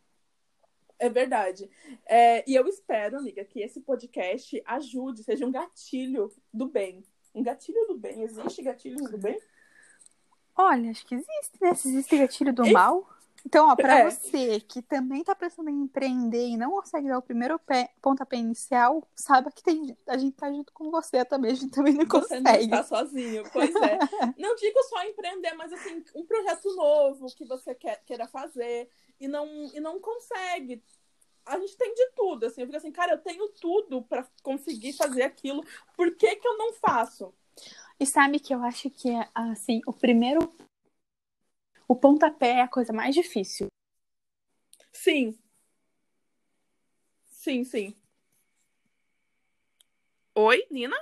[0.99, 1.71] É verdade.
[2.05, 7.05] É, e eu espero, amiga, que esse podcast ajude, seja um gatilho do bem.
[7.35, 8.23] Um gatilho do bem.
[8.23, 9.39] Existe gatilho do bem?
[10.57, 11.75] Olha, acho que existe, né?
[11.75, 13.09] Se existe gatilho do mal.
[13.49, 14.11] Então, ó, pra é.
[14.11, 18.37] você que também tá pensando em empreender e não consegue dar o primeiro pé, pontapé
[18.37, 22.05] inicial, saiba que tem, a gente tá junto com você também, a gente também não
[22.05, 22.43] você consegue.
[22.43, 23.99] Você não está sozinho, pois é.
[24.37, 29.27] não digo só empreender, mas assim, um projeto novo que você quer, queira fazer e
[29.27, 30.85] não, e não consegue.
[31.47, 34.93] A gente tem de tudo, assim, eu fico assim, cara, eu tenho tudo para conseguir
[34.93, 35.65] fazer aquilo,
[35.97, 37.33] por que que eu não faço?
[37.99, 40.53] E sabe que eu acho que, assim, o primeiro
[41.89, 43.69] o pontapé é a coisa mais difícil.
[44.93, 45.39] Sim.
[47.27, 47.97] Sim, sim.
[50.35, 50.97] Oi, Nina?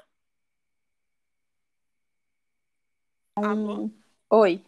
[3.36, 3.90] Um...
[4.30, 4.64] Oi.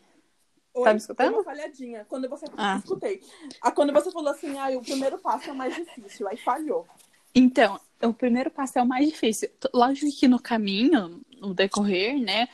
[0.75, 1.35] Oi, tá me escutando?
[1.35, 2.05] Uma falhadinha.
[2.05, 2.77] Quando você ah.
[2.85, 3.23] escutei.
[3.63, 6.87] Ah, quando você falou assim, ah, o primeiro passo é o mais difícil, aí falhou.
[7.35, 9.49] Então, o primeiro passo é o mais difícil.
[9.73, 12.49] Lógico que no caminho, no decorrer, né,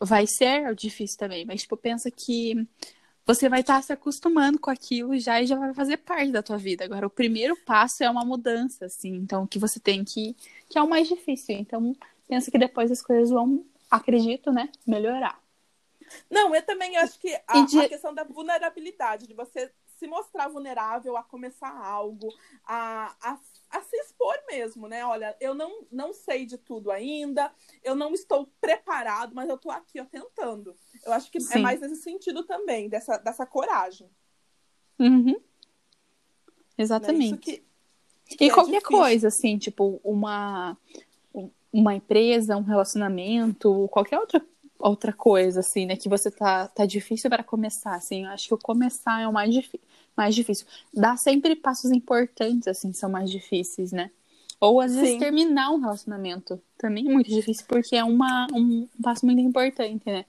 [0.00, 1.44] vai ser difícil também.
[1.44, 2.54] Mas, tipo, pensa que
[3.28, 6.56] você vai estar se acostumando com aquilo já e já vai fazer parte da tua
[6.56, 6.86] vida.
[6.86, 10.34] Agora, o primeiro passo é uma mudança, assim, então que você tem que
[10.66, 11.54] que é o mais difícil.
[11.56, 11.94] Então,
[12.26, 15.38] pensa que depois as coisas vão, acredito, né, melhorar.
[16.30, 17.78] Não, eu também acho que a, de...
[17.78, 22.28] a questão da vulnerabilidade, de você se mostrar vulnerável a começar algo,
[22.64, 23.38] a, a
[23.70, 25.04] a se expor mesmo, né?
[25.04, 27.52] Olha, eu não, não sei de tudo ainda,
[27.84, 30.74] eu não estou preparado, mas eu estou aqui, ó, tentando.
[31.04, 31.58] Eu acho que é Sim.
[31.58, 34.08] é mais nesse sentido também, dessa, dessa coragem.
[34.98, 35.36] Uhum.
[36.76, 37.32] Exatamente.
[37.32, 37.38] Né?
[37.38, 38.98] Que, que e é qualquer difícil.
[38.98, 40.76] coisa, assim, tipo, uma,
[41.72, 44.44] uma empresa, um relacionamento, qualquer outra,
[44.78, 45.96] outra coisa, assim, né?
[45.96, 48.24] Que você tá, tá difícil para começar, assim.
[48.24, 49.80] Eu acho que o começar é o mais difícil
[50.18, 50.66] mais difícil.
[50.92, 54.10] Dar sempre passos importantes, assim, são mais difíceis, né?
[54.60, 55.18] Ou às vezes Sim.
[55.20, 60.26] terminar um relacionamento também é muito difícil, porque é uma, um passo muito importante, né?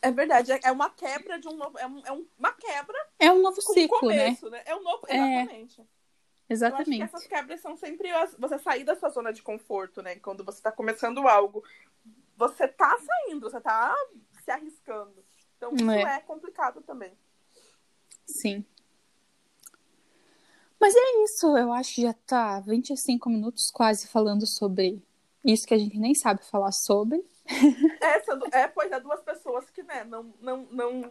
[0.00, 1.78] É verdade, é uma quebra de um novo.
[1.78, 2.96] É, um, é uma quebra.
[3.18, 4.24] É um novo ciclo, né?
[4.24, 4.56] começo, né?
[4.56, 4.62] né?
[4.64, 5.02] É um novo.
[5.06, 5.80] Exatamente.
[5.82, 7.02] É, exatamente.
[7.02, 10.16] essas quebras são sempre você sair da sua zona de conforto, né?
[10.16, 11.62] Quando você tá começando algo,
[12.40, 13.94] você tá saindo, você tá
[14.42, 15.22] se arriscando.
[15.56, 17.12] Então isso é, é complicado também.
[18.26, 18.64] Sim.
[20.80, 25.02] Mas é isso, eu acho que já tá 25 minutos quase falando sobre
[25.44, 27.22] isso que a gente nem sabe falar sobre.
[28.52, 30.32] É, é pois é, duas pessoas que, né, não.
[30.40, 31.08] Não, não,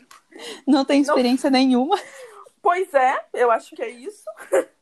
[0.66, 1.60] não tem experiência não...
[1.60, 2.00] nenhuma.
[2.62, 4.24] Pois é, eu acho que é isso.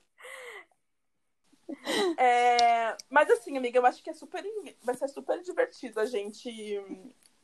[2.17, 4.43] É, mas assim, amiga, eu acho que é super,
[4.83, 6.49] vai ser super divertido a gente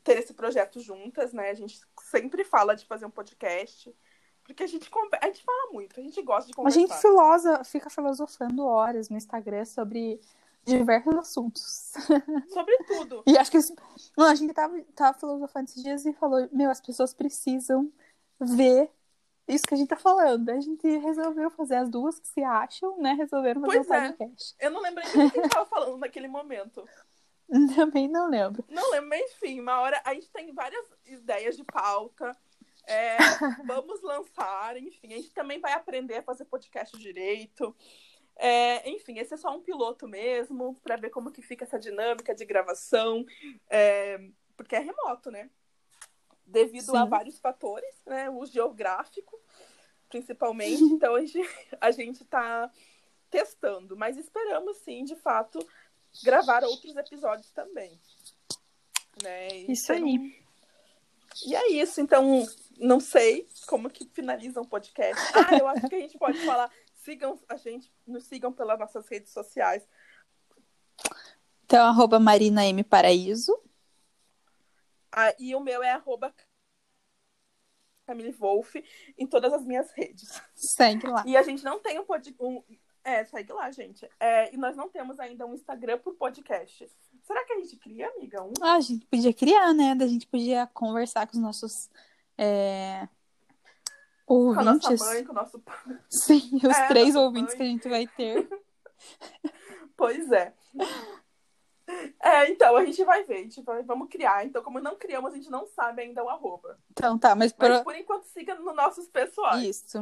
[0.03, 1.49] ter esse projeto juntas, né?
[1.49, 3.93] A gente sempre fala de fazer um podcast.
[4.43, 4.89] Porque a gente,
[5.21, 6.79] a gente fala muito, a gente gosta de A conversar.
[6.79, 10.19] gente filosa, fica filosofando horas no Instagram sobre
[10.65, 11.93] diversos assuntos.
[12.49, 13.23] Sobre tudo.
[13.25, 13.57] E acho que.
[14.17, 17.91] Não, a gente tava, tava filosofando esses dias e falou, meu, as pessoas precisam
[18.39, 18.89] ver
[19.47, 20.49] isso que a gente tá falando.
[20.49, 23.13] A gente resolveu fazer as duas que se acham, né?
[23.13, 24.11] Resolveram fazer Pois um é.
[24.11, 24.55] podcast.
[24.59, 26.87] Eu não lembrei nem do que a gente tava falando naquele momento.
[27.75, 28.63] Também não lembro.
[28.69, 32.35] Não lembro, mas enfim, uma hora a gente tem várias ideias de pauta.
[32.87, 33.17] É,
[33.67, 37.73] vamos lançar, enfim, a gente também vai aprender a fazer podcast direito.
[38.35, 42.33] É, enfim, esse é só um piloto mesmo, para ver como que fica essa dinâmica
[42.33, 43.25] de gravação,
[43.69, 44.19] é,
[44.57, 45.49] porque é remoto, né?
[46.53, 47.09] Devido a Sim.
[47.09, 48.29] vários fatores, né?
[48.29, 49.39] O geográfico,
[50.07, 50.83] principalmente.
[50.93, 51.49] Então a gente,
[51.81, 52.71] a gente tá
[53.29, 55.59] testando, mas esperamos sim, de fato,
[56.23, 57.99] gravar outros episódios também.
[59.23, 59.57] Né?
[59.67, 60.39] Isso aí.
[61.47, 62.45] E é isso, então
[62.77, 65.19] não sei como que finaliza um podcast.
[65.33, 69.07] Ah, eu acho que a gente pode falar, sigam a gente, nos sigam pelas nossas
[69.07, 69.83] redes sociais.
[71.65, 72.83] Então, arroba Marina M.
[72.83, 73.59] Paraíso.
[75.15, 76.33] Ah, e o meu é arroba
[78.05, 78.75] Camille Wolf
[79.17, 80.41] em todas as minhas redes.
[80.55, 81.23] Segue lá.
[81.25, 82.41] E a gente não tem um podcast.
[82.43, 82.63] Um...
[83.03, 84.09] É, segue lá, gente.
[84.19, 86.89] É, e nós não temos ainda um Instagram por podcast.
[87.23, 88.43] Será que a gente cria, amiga?
[88.43, 88.53] Um?
[88.61, 89.95] Ah, a gente podia criar, né?
[89.99, 91.89] A gente podia conversar com os nossos
[92.37, 93.07] é...
[94.25, 95.05] Com a nossa ouvintes.
[95.05, 95.99] mãe, com o nosso pai.
[96.09, 97.57] Sim, os É, três ouvintes mãe.
[97.57, 98.47] que a gente vai ter.
[99.95, 100.53] Pois é.
[102.43, 104.45] É, então, a gente vai ver, a gente vai, vamos criar.
[104.45, 106.79] Então, como não criamos, a gente não sabe ainda o arroba.
[106.91, 107.69] Então tá, mas por...
[107.69, 109.63] Mas por enquanto siga nos nossos pessoais.
[109.63, 110.01] isso.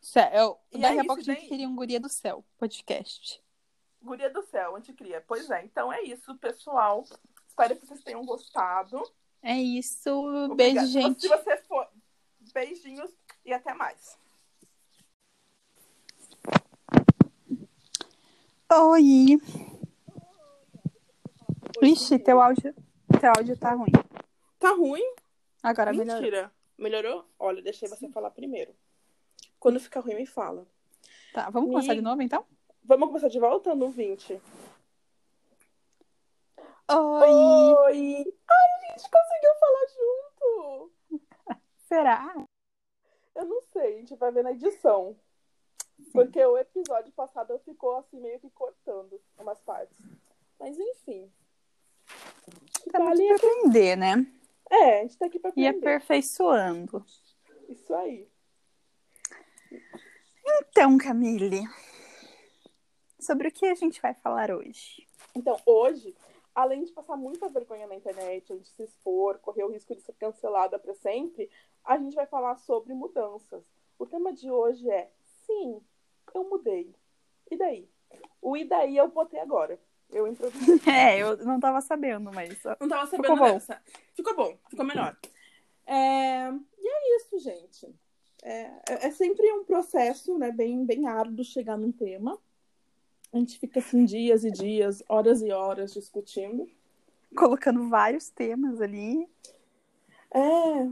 [0.00, 1.48] Cé- eu- E Daqui é a pouco a gente daí?
[1.48, 3.42] queria um Guria do Céu podcast.
[4.00, 5.22] Guria do céu, a gente cria.
[5.26, 7.04] Pois é, então é isso, pessoal.
[7.48, 9.02] Espero que vocês tenham gostado.
[9.42, 10.08] É isso.
[10.10, 10.54] Obrigada.
[10.54, 11.22] Beijo, gente.
[11.22, 11.88] Se você for.
[12.54, 13.10] Beijinhos
[13.44, 14.16] e até mais.
[18.72, 19.38] Oi.
[21.82, 22.74] Ixi, teu áudio,
[23.20, 23.92] teu áudio tá ruim.
[24.58, 25.14] Tá ruim?
[25.62, 26.14] Agora melhorou.
[26.14, 26.52] Mentira.
[26.76, 27.24] Melhorou?
[27.38, 28.74] Olha, deixei você falar primeiro.
[29.58, 30.66] Quando ficar ruim, me fala.
[31.32, 32.44] Tá, vamos começar de novo então?
[32.84, 34.40] Vamos começar de volta no 20?
[36.90, 36.90] Oi.
[36.90, 38.34] Oi!
[38.50, 40.92] Ai, a gente conseguiu falar junto!
[41.86, 42.46] Será?
[43.34, 45.16] Eu não sei, a gente vai ver na edição.
[46.12, 49.96] Porque o episódio passado ficou assim, meio que cortando umas partes.
[50.58, 51.30] Mas enfim.
[52.90, 54.26] Temos Vale que aprender, né?
[54.70, 55.86] É, a gente tá aqui pra E aprender.
[55.94, 57.04] aperfeiçoando.
[57.68, 58.28] Isso aí.
[60.46, 61.62] Então, Camille,
[63.18, 65.06] sobre o que a gente vai falar hoje?
[65.34, 66.14] Então, hoje,
[66.54, 70.00] além de passar muita vergonha na internet, a gente se expor, correr o risco de
[70.02, 71.50] ser cancelada para sempre,
[71.84, 73.64] a gente vai falar sobre mudanças.
[73.98, 75.10] O tema de hoje é:
[75.46, 75.80] sim,
[76.34, 76.94] eu mudei.
[77.50, 77.88] E daí?
[78.40, 79.78] O e daí eu botei agora.
[80.10, 80.80] Eu introduzi.
[80.90, 82.58] É, eu não tava sabendo, mas.
[82.80, 83.52] Não tava Ficou sabendo bom.
[83.54, 83.82] dessa.
[84.14, 85.16] Ficou bom, ficou melhor.
[85.86, 87.94] É, E é isso, gente.
[88.42, 92.38] É, é- é sempre um processo né, bem, bem árduo chegar num tema.
[93.32, 96.66] A gente fica assim dias e dias, horas e horas discutindo.
[97.36, 99.28] Colocando vários temas ali.
[100.30, 100.88] É,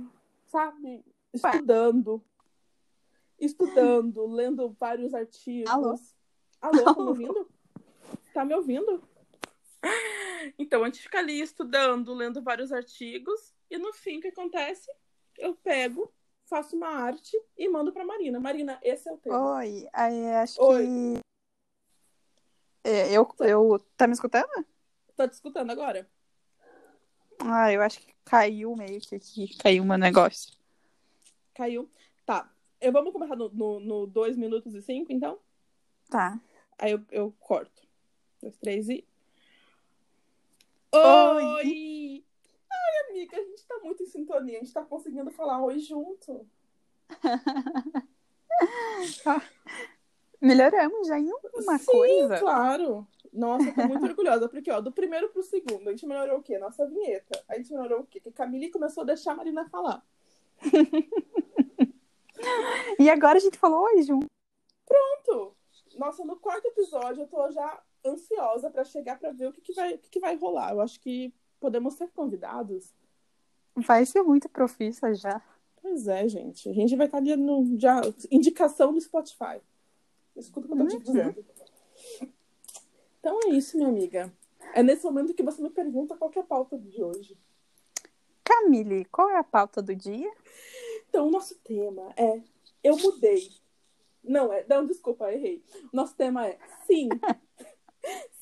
[0.46, 1.02] sabe?
[1.32, 2.22] Estudando.
[3.38, 5.70] Estudando, lendo vários artigos.
[5.70, 5.94] Alô?
[6.60, 7.48] Alô, tá me ouvindo?
[8.36, 9.02] Tá me ouvindo?
[10.58, 14.88] Então, a gente fica ali estudando, lendo vários artigos, e no fim, o que acontece?
[15.38, 16.12] Eu pego,
[16.44, 18.38] faço uma arte e mando pra Marina.
[18.38, 19.56] Marina, esse é o tema.
[19.56, 19.88] Oi,
[20.42, 20.86] acho Oi.
[20.86, 21.20] que.
[22.84, 23.78] É, eu, eu.
[23.96, 24.66] Tá me escutando?
[25.16, 26.08] Tá te escutando agora?
[27.40, 29.56] Ah, eu acho que caiu meio que aqui.
[29.56, 30.54] Caiu meu negócio.
[31.54, 31.90] Caiu.
[32.26, 32.52] Tá.
[32.80, 35.38] Eu, vamos começar no 2 minutos e 5, então?
[36.10, 36.38] Tá.
[36.78, 37.85] Aí eu, eu corto.
[38.46, 39.04] Dois, três e.
[40.92, 41.42] Oi!
[41.42, 42.24] Oi!
[42.70, 44.58] Ai, amiga, a gente tá muito em sintonia.
[44.58, 46.46] A gente tá conseguindo falar oi junto.
[50.40, 52.38] Melhoramos já em uma Sim, coisa.
[52.38, 53.04] Claro.
[53.32, 54.48] Nossa, tô muito orgulhosa.
[54.48, 56.56] Porque, ó, do primeiro pro segundo, a gente melhorou o quê?
[56.56, 57.42] Nossa vinheta.
[57.48, 58.20] A gente melhorou o quê?
[58.20, 60.06] Que Camille começou a deixar a Marina falar.
[62.98, 64.26] E agora a gente falou oi, junto.
[64.86, 65.56] Pronto!
[65.96, 69.72] Nossa, no quarto episódio eu tô já ansiosa pra chegar pra ver o que, que,
[69.74, 70.72] vai, o que, que vai rolar.
[70.72, 72.92] Eu acho que podemos ser convidados.
[73.74, 75.42] Vai ser muito profissa já.
[75.82, 76.68] Pois é, gente.
[76.68, 79.60] A gente vai estar ali no já, indicação do Spotify.
[80.34, 81.02] Escuta o que eu tô te Uhum.
[81.02, 81.44] dizendo.
[83.20, 84.32] Então é isso, minha amiga.
[84.74, 87.36] É nesse momento que você me pergunta qual é a pauta de hoje.
[88.44, 90.32] Camille, qual é a pauta do dia?
[91.08, 92.40] Então, o nosso tema é
[92.82, 93.50] Eu mudei.
[94.22, 94.64] Não, é.
[94.68, 95.64] Não, desculpa, errei.
[95.92, 97.08] O nosso tema é Sim.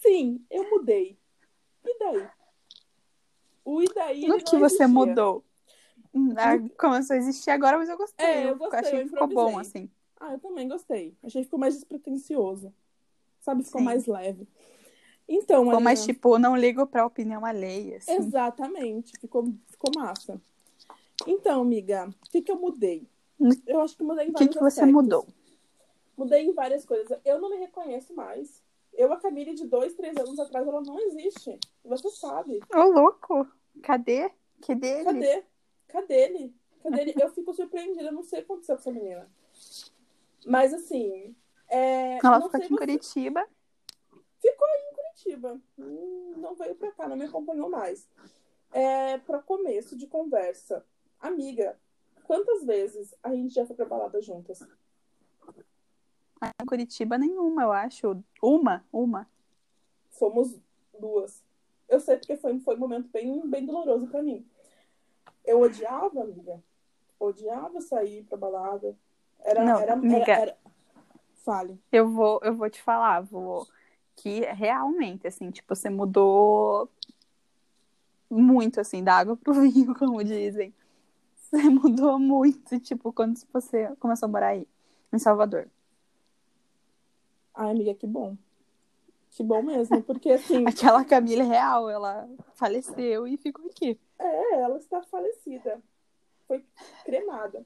[0.05, 1.19] sim, eu mudei.
[1.85, 2.29] E daí?
[3.65, 4.31] O e daí.
[4.31, 5.43] O que você mudou?
[6.37, 8.27] Ah, começou a existir agora, mas eu gostei.
[8.27, 9.91] É, eu gostei, achei eu que ficou bom, assim.
[10.21, 11.17] Ah, eu também gostei.
[11.23, 12.73] Achei que ficou mais despretensioso.
[13.41, 13.85] Sabe, ficou Sim.
[13.85, 14.47] mais leve.
[15.29, 18.13] Então, Ficou mais tipo, não ligo pra opinião alheia, assim.
[18.13, 20.41] Exatamente, ficou, ficou massa.
[21.27, 23.09] Então, amiga, o que, que eu mudei?
[23.67, 25.27] Eu acho que mudei em O que, que você mudou?
[26.17, 27.19] Mudei em várias coisas.
[27.25, 28.63] Eu não me reconheço mais.
[28.97, 31.59] Eu, a Camille de dois, três anos atrás, ela não existe.
[31.85, 32.61] Você sabe.
[32.75, 33.47] Ô, louco!
[33.83, 34.31] Cadê?
[34.63, 35.05] Que dele?
[35.05, 35.45] Cadê?
[35.89, 36.55] Cadê ele?
[36.83, 37.15] Cadê ele?
[37.21, 39.29] Eu fico surpreendida, eu não sei o que aconteceu com essa menina.
[40.47, 41.35] Mas assim.
[41.69, 42.77] É, Ela não ficou aqui em você.
[42.79, 43.49] Curitiba.
[44.41, 45.61] Ficou aí em Curitiba.
[45.79, 48.09] Hum, Não veio pra cá, não me acompanhou mais.
[48.73, 50.85] É, pra começo de conversa.
[51.21, 51.79] Amiga,
[52.25, 54.61] quantas vezes a gente já foi pra balada juntas?
[56.43, 58.23] Em Curitiba nenhuma, eu acho.
[58.43, 59.29] Uma, uma.
[60.11, 60.55] Fomos
[60.99, 61.43] duas.
[61.89, 64.47] Eu sei porque foi, foi um momento bem, bem doloroso pra mim.
[65.45, 66.63] Eu odiava, amiga.
[67.19, 68.97] Odiava sair pra balada.
[69.41, 70.17] Era, Não, era, amiga.
[70.17, 70.57] era, era...
[71.45, 71.79] Fale.
[71.93, 73.67] Eu vou, eu vou te falar, vou.
[74.17, 76.89] Que realmente, assim, tipo, você mudou
[78.31, 80.75] muito, assim, da água pro vinho, como dizem.
[81.37, 84.67] Você mudou muito, tipo, quando você começou a morar aí,
[85.13, 85.69] em Salvador.
[87.55, 88.37] Ai, amiga, que bom.
[89.31, 93.99] Que bom mesmo, porque assim, Aquela Camila real, ela faleceu e ficou aqui.
[94.19, 95.81] é, ela está falecida.
[96.47, 96.65] Foi
[97.05, 97.65] cremada.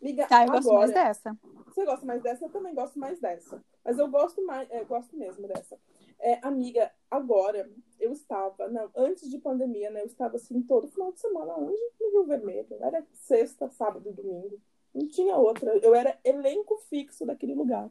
[0.00, 1.36] Amiga, Ah, eu gosto agora, mais dessa.
[1.66, 2.44] Você gosta mais dessa?
[2.44, 3.62] Eu também gosto mais dessa.
[3.84, 5.78] Mas eu gosto mais, é, gosto mesmo dessa.
[6.18, 7.68] É, amiga, agora
[8.00, 10.02] eu estava, não, antes de pandemia, né?
[10.02, 11.78] Eu estava assim todo final de semana, onde?
[12.00, 12.66] No Rio Vermelho.
[12.80, 14.58] Era sexta, sábado e domingo.
[14.94, 15.76] Não tinha outra.
[15.78, 17.88] Eu era elenco fixo daquele lugar.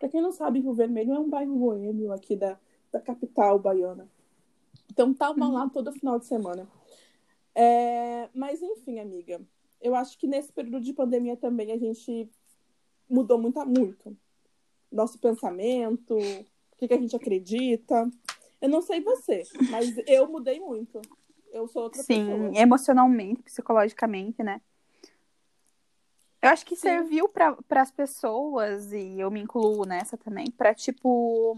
[0.00, 2.58] Pra quem não sabe, Rio Vermelho é um bairro boêmio aqui da,
[2.90, 4.08] da capital baiana.
[4.90, 6.66] Então tava lá todo final de semana.
[7.54, 9.38] É, mas enfim, amiga,
[9.78, 12.30] eu acho que nesse período de pandemia também a gente
[13.10, 14.16] mudou muito, muito.
[14.90, 18.10] Nosso pensamento, o que, que a gente acredita.
[18.58, 21.02] Eu não sei você, mas eu mudei muito.
[21.52, 22.52] Eu sou outra Sim, pessoa.
[22.58, 24.62] emocionalmente, psicologicamente, né?
[26.42, 26.82] Eu acho que Sim.
[26.82, 31.56] serviu para as pessoas, e eu me incluo nessa também, para tipo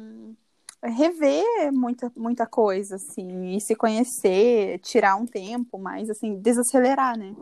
[0.82, 7.36] rever muita, muita coisa, assim, e se conhecer, tirar um tempo, mais assim, desacelerar, né?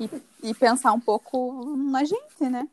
[0.00, 2.68] E, e pensar um pouco na gente, né?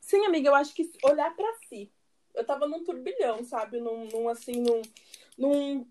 [0.00, 1.90] Sim, amiga, eu acho que olhar pra si.
[2.34, 3.80] Eu tava num turbilhão, sabe?
[3.80, 4.82] Num, num, assim, num,
[5.36, 5.86] num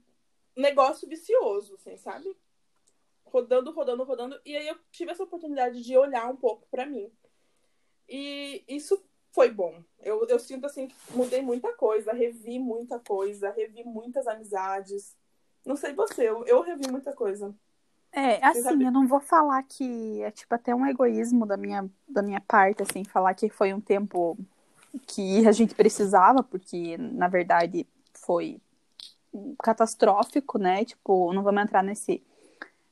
[0.56, 2.36] negócio vicioso, assim, sabe?
[3.32, 4.42] Rodando, rodando, rodando.
[4.46, 7.10] E aí eu tive essa oportunidade de olhar um pouco pra mim.
[8.08, 9.82] E isso foi bom.
[10.00, 15.16] Eu, eu sinto assim que mudei muita coisa, revi muita coisa, revi muitas amizades.
[15.66, 17.56] Não sei você, eu, eu revi muita coisa.
[18.12, 22.22] É, assim, eu não vou falar que é tipo até um egoísmo da minha, da
[22.22, 24.38] minha parte, assim, falar que foi um tempo
[25.08, 28.60] que a gente precisava, porque na verdade foi
[29.64, 30.84] catastrófico, né?
[30.84, 32.22] Tipo, não vamos entrar nesse,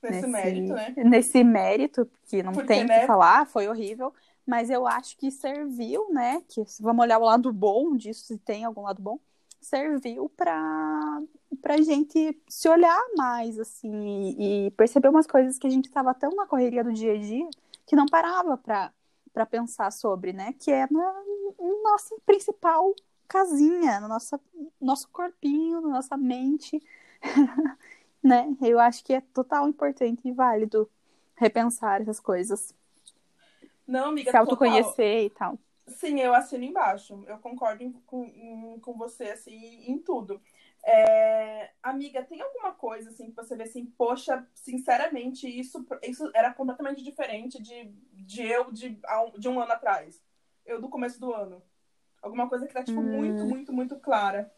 [0.02, 0.94] Nesse, mérito, né?
[0.98, 3.02] nesse mérito, porque não Porque, tem né?
[3.02, 4.14] que falar, foi horrível,
[4.46, 6.42] mas eu acho que serviu, né?
[6.48, 9.20] Que se vamos olhar o lado bom disso, se tem algum lado bom,
[9.60, 11.22] serviu para
[11.62, 13.92] pra gente se olhar mais, assim,
[14.38, 17.18] e, e perceber umas coisas que a gente estava tão na correria do dia a
[17.18, 17.50] dia
[17.86, 20.54] que não parava para pensar sobre, né?
[20.54, 21.14] Que é na
[21.84, 22.94] nossa principal
[23.28, 24.40] casinha, no nosso,
[24.80, 26.82] nosso corpinho, na nossa mente,
[28.24, 28.56] né?
[28.62, 30.90] Eu acho que é total importante e válido
[31.36, 32.76] repensar essas coisas,
[33.88, 35.58] Não, amiga, se autoconhecer e tal.
[35.88, 37.24] Sim, eu assino embaixo.
[37.28, 39.56] Eu concordo em- com, em- com você, assim,
[39.88, 40.40] em tudo.
[40.84, 46.54] É, amiga, tem alguma coisa, assim, que você vê assim, poxa, sinceramente, isso, isso era
[46.54, 50.22] completamente diferente de, de eu de, um- de um ano atrás.
[50.66, 51.62] Eu do começo do ano.
[52.22, 53.06] Alguma coisa que tá, tipo, Hum.
[53.18, 54.54] muito, muito, muito clara.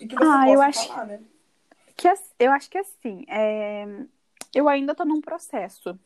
[0.00, 1.20] E que você Ah, possa eu acho- falar, né?
[2.02, 3.86] Que, as- eu acho que assim, é,
[4.54, 5.98] eu ainda tô num processo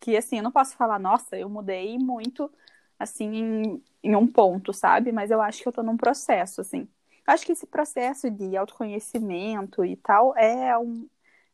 [0.00, 2.50] que, assim, eu não posso falar, nossa, eu mudei muito,
[2.98, 5.12] assim, em, em um ponto, sabe?
[5.12, 6.88] Mas eu acho que eu tô num processo, assim.
[7.26, 11.08] Acho que esse processo de autoconhecimento e tal é um.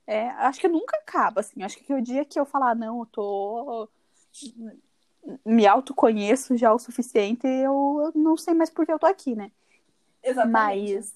[0.06, 1.62] é, acho que nunca acaba, assim.
[1.64, 3.90] Acho que o dia que eu falar, não, eu tô.
[5.44, 9.52] Me autoconheço já o suficiente, eu não sei mais por que eu tô aqui, né?
[10.22, 10.94] Exatamente.
[10.94, 11.14] Mas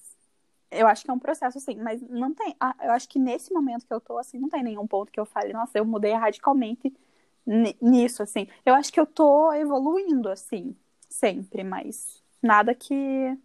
[0.71, 2.55] eu acho que é um processo, assim, mas não tem.
[2.59, 5.19] ah, Eu acho que nesse momento que eu tô, assim, não tem nenhum ponto que
[5.19, 6.93] eu fale, nossa, eu mudei radicalmente
[7.81, 8.47] nisso, assim.
[8.65, 10.75] Eu acho que eu tô evoluindo, assim,
[11.09, 13.37] sempre, mas nada que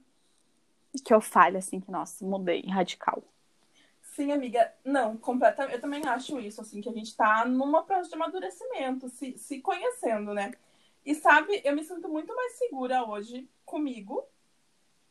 [1.05, 3.23] que eu fale, assim, que, nossa, mudei, radical.
[4.03, 4.73] Sim, amiga.
[4.85, 5.75] Não, completamente.
[5.77, 9.61] Eu também acho isso, assim, que a gente tá numa processo de amadurecimento, se, se
[9.61, 10.53] conhecendo, né?
[11.05, 14.27] E sabe, eu me sinto muito mais segura hoje comigo.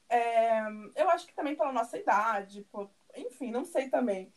[0.09, 0.61] É,
[0.95, 4.31] eu acho que também pela nossa idade, por, enfim, não sei também.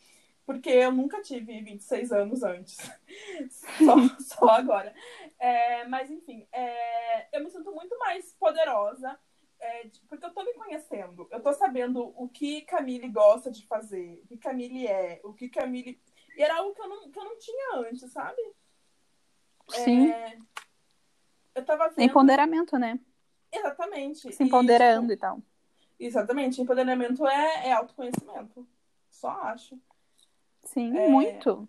[0.45, 2.77] Porque eu nunca tive 26 anos antes.
[3.49, 4.93] só, só agora.
[5.39, 9.17] É, mas, enfim, é, eu me sinto muito mais poderosa.
[9.59, 11.27] É, porque eu tô me conhecendo.
[11.31, 15.47] Eu tô sabendo o que Camille gosta de fazer, o que Camille é, o que
[15.47, 16.01] Camille.
[16.35, 18.41] E era algo que eu não, que eu não tinha antes, sabe?
[19.69, 20.11] Sim.
[20.11, 20.37] É,
[21.55, 22.01] eu tava vendo...
[22.01, 22.99] Empoderamento, né?
[23.49, 24.33] Exatamente.
[24.33, 25.41] Se empoderando e, tipo, e tal.
[26.05, 26.61] Exatamente.
[26.61, 28.67] Empoderamento é, é autoconhecimento.
[29.09, 29.77] Só acho.
[30.63, 31.07] Sim, é...
[31.07, 31.67] muito.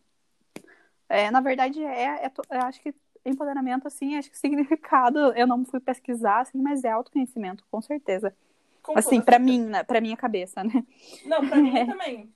[1.08, 5.64] É, na verdade, é, é, eu acho que empoderamento, assim, acho que significado, eu não
[5.64, 8.34] fui pesquisar, assim, mas é autoconhecimento, com certeza.
[8.82, 10.84] Com assim, para mim, né, pra minha cabeça, né?
[11.24, 12.34] Não, pra mim também.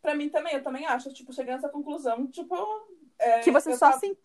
[0.00, 2.54] Pra mim também, eu também acho, tipo, cheguei nessa conclusão, tipo...
[3.18, 3.98] É, que você só, tava...
[3.98, 4.16] se,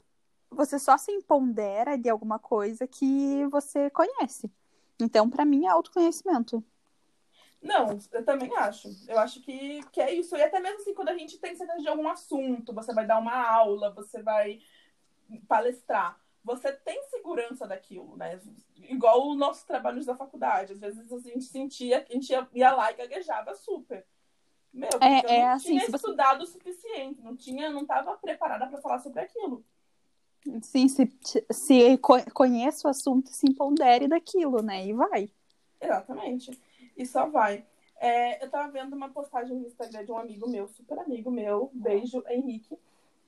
[0.51, 4.51] você só se empodera de alguma coisa que você conhece.
[4.99, 6.63] Então, para mim, é autoconhecimento.
[7.63, 8.89] Não, eu também acho.
[9.07, 10.35] Eu acho que, que é isso.
[10.35, 13.19] E até mesmo assim, quando a gente tem certeza de algum assunto, você vai dar
[13.19, 14.59] uma aula, você vai
[15.47, 18.37] palestrar, você tem segurança daquilo, né?
[18.75, 20.73] Igual o nosso trabalho da faculdade.
[20.73, 24.05] Às vezes a gente sentia, a gente ia, ia lá e gaguejava super.
[24.73, 26.49] Meu, porque é, eu não é, assim, tinha estudado você...
[26.49, 29.63] o suficiente, não tinha, não estava preparada para falar sobre aquilo.
[30.61, 31.09] Sim, se,
[31.49, 31.97] se
[32.33, 34.85] conhece o assunto, se empodere daquilo, né?
[34.85, 35.29] E vai.
[35.79, 36.59] Exatamente.
[36.95, 37.65] E só vai.
[37.97, 41.69] É, eu tava vendo uma postagem no Instagram de um amigo meu, super amigo meu,
[41.73, 42.77] beijo, Henrique,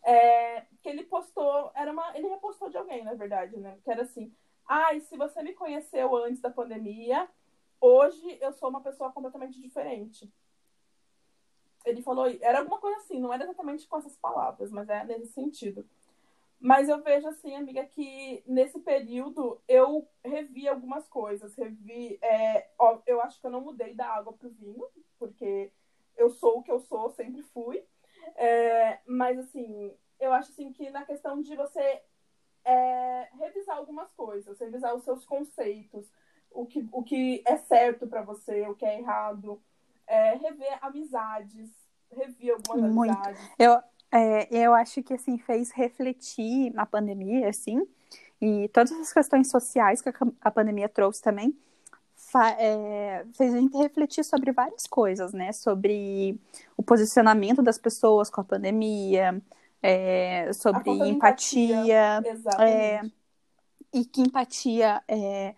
[0.03, 3.77] é, que ele postou, era uma, ele repostou de alguém, na verdade, né?
[3.83, 4.31] Que era assim,
[4.67, 7.27] ai, ah, se você me conheceu antes da pandemia,
[7.79, 10.31] hoje eu sou uma pessoa completamente diferente.
[11.85, 15.33] Ele falou, era alguma coisa assim, não era exatamente com essas palavras, mas é nesse
[15.33, 15.87] sentido.
[16.59, 21.53] Mas eu vejo assim, amiga, que nesse período eu revi algumas coisas.
[21.55, 22.17] Revi.
[22.21, 24.85] É, ó, eu acho que eu não mudei da água pro vinho,
[25.19, 25.71] porque
[26.17, 27.83] eu sou o que eu sou, sempre fui.
[28.35, 32.01] É, mas assim, eu acho assim que na questão de você
[32.63, 36.11] é, revisar algumas coisas, revisar os seus conceitos,
[36.51, 39.61] o que, o que é certo para você, o que é errado,
[40.07, 41.69] é, rever amizades,
[42.11, 43.11] rever algumas Muito.
[43.11, 43.51] amizades.
[43.59, 43.81] Eu,
[44.15, 47.85] é, eu acho que, assim, fez refletir na pandemia, assim,
[48.41, 50.09] e todas as questões sociais que
[50.41, 51.53] a pandemia trouxe também,
[52.57, 55.51] é, fez a gente refletir sobre várias coisas, né?
[55.51, 56.39] Sobre
[56.75, 59.41] o posicionamento das pessoas com a pandemia,
[59.81, 62.19] é, sobre a empatia.
[62.19, 62.23] empatia
[62.59, 63.01] é,
[63.93, 65.55] e que empatia, é,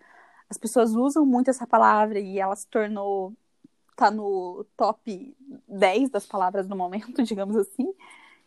[0.48, 3.34] as pessoas usam muito essa palavra e ela se tornou,
[3.96, 5.36] tá no top
[5.66, 7.92] 10 das palavras do momento, digamos assim.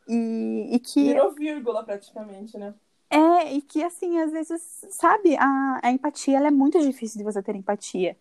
[0.08, 1.04] E, e que.
[1.04, 2.74] Virou vírgula praticamente, né?
[3.10, 7.26] É, e que assim, às vezes, sabe, a, a empatia ela é muito difícil de
[7.26, 8.18] você ter empatia.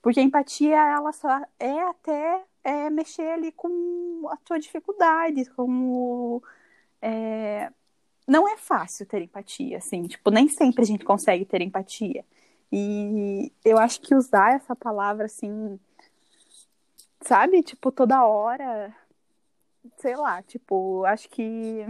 [0.00, 1.28] Porque a empatia, ela só
[1.58, 6.42] é até é, mexer ali com a tua dificuldade, com o,
[7.02, 7.70] é...
[8.26, 12.24] Não é fácil ter empatia, assim, tipo, nem sempre a gente consegue ter empatia.
[12.72, 15.78] E eu acho que usar essa palavra, assim,
[17.22, 18.94] sabe, tipo, toda hora
[19.96, 21.84] sei lá, tipo, acho que.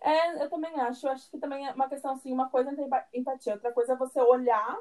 [0.00, 1.06] É, eu também acho.
[1.06, 3.96] Eu acho que também é uma questão assim, uma coisa é empatia, outra coisa é
[3.96, 4.78] você olhar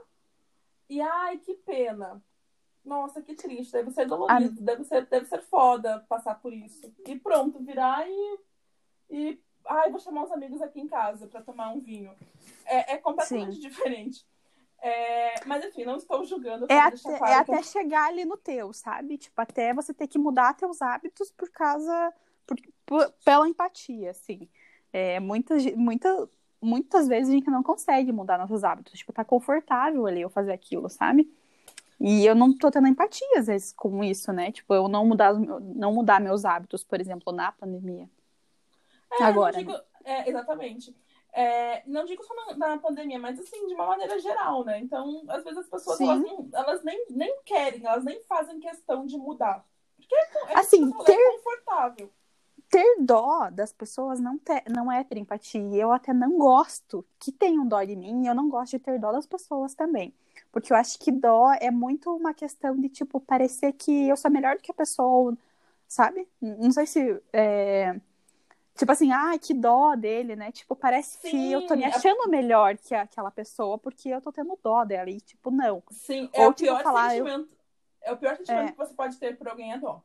[0.90, 2.22] e ai, que pena.
[2.84, 6.94] Nossa, que triste, deve ser dolorido, deve, ser, deve ser foda passar por isso.
[7.06, 8.40] E pronto, virar e.
[9.10, 12.16] e ai, vou chamar os amigos aqui em casa para tomar um vinho.
[12.66, 13.62] É, é completamente Sim.
[13.68, 14.26] diferente.
[14.82, 16.68] É, mas enfim, não estou julgando.
[16.70, 19.18] É até, claro é até chegar ali no teu, sabe?
[19.18, 22.14] Tipo, até você ter que mudar teus hábitos por causa.
[22.46, 24.48] Por, por, pela empatia, assim.
[24.94, 26.30] É, muitas, muita,
[26.62, 29.00] muitas vezes a gente não consegue mudar nossos hábitos.
[29.00, 31.32] Tipo, tá confortável ali eu fazer aquilo, sabe?
[32.00, 34.52] E eu não tô tendo empatia, às vezes, com isso, né?
[34.52, 38.08] Tipo, eu não mudar, não mudar meus hábitos, por exemplo, na pandemia.
[39.20, 39.58] É, Agora.
[39.58, 39.82] Digo, né?
[40.06, 40.96] é, exatamente.
[41.38, 44.80] É, não digo só na, na, pandemia, mas assim, de uma maneira geral, né?
[44.80, 49.06] Então, às vezes as pessoas elas, não, elas, nem, nem querem, elas nem fazem questão
[49.06, 49.64] de mudar.
[49.96, 52.12] Porque é, é assim, ter, é confortável.
[52.68, 55.62] Ter dó das pessoas não, ter, não é ter empatia.
[55.76, 59.00] Eu até não gosto que tenham dó de mim, e eu não gosto de ter
[59.00, 60.12] dó das pessoas também.
[60.52, 64.32] Porque eu acho que dó é muito uma questão de, tipo, parecer que eu sou
[64.32, 65.38] melhor do que a pessoa,
[65.88, 66.28] sabe?
[66.42, 67.22] Não sei se.
[67.32, 68.02] É
[68.78, 70.52] Tipo assim, ah, que dó dele, né?
[70.52, 74.22] Tipo, parece Sim, que eu tô me é- achando melhor que aquela pessoa porque eu
[74.22, 75.10] tô tendo dó dela.
[75.10, 75.82] E, tipo, não.
[75.92, 77.58] Sim, é Ou, o tipo, pior falar, eu- sentimento.
[78.04, 78.72] É o pior sentimento É.
[78.72, 80.02] que você pode ter por alguém é dó.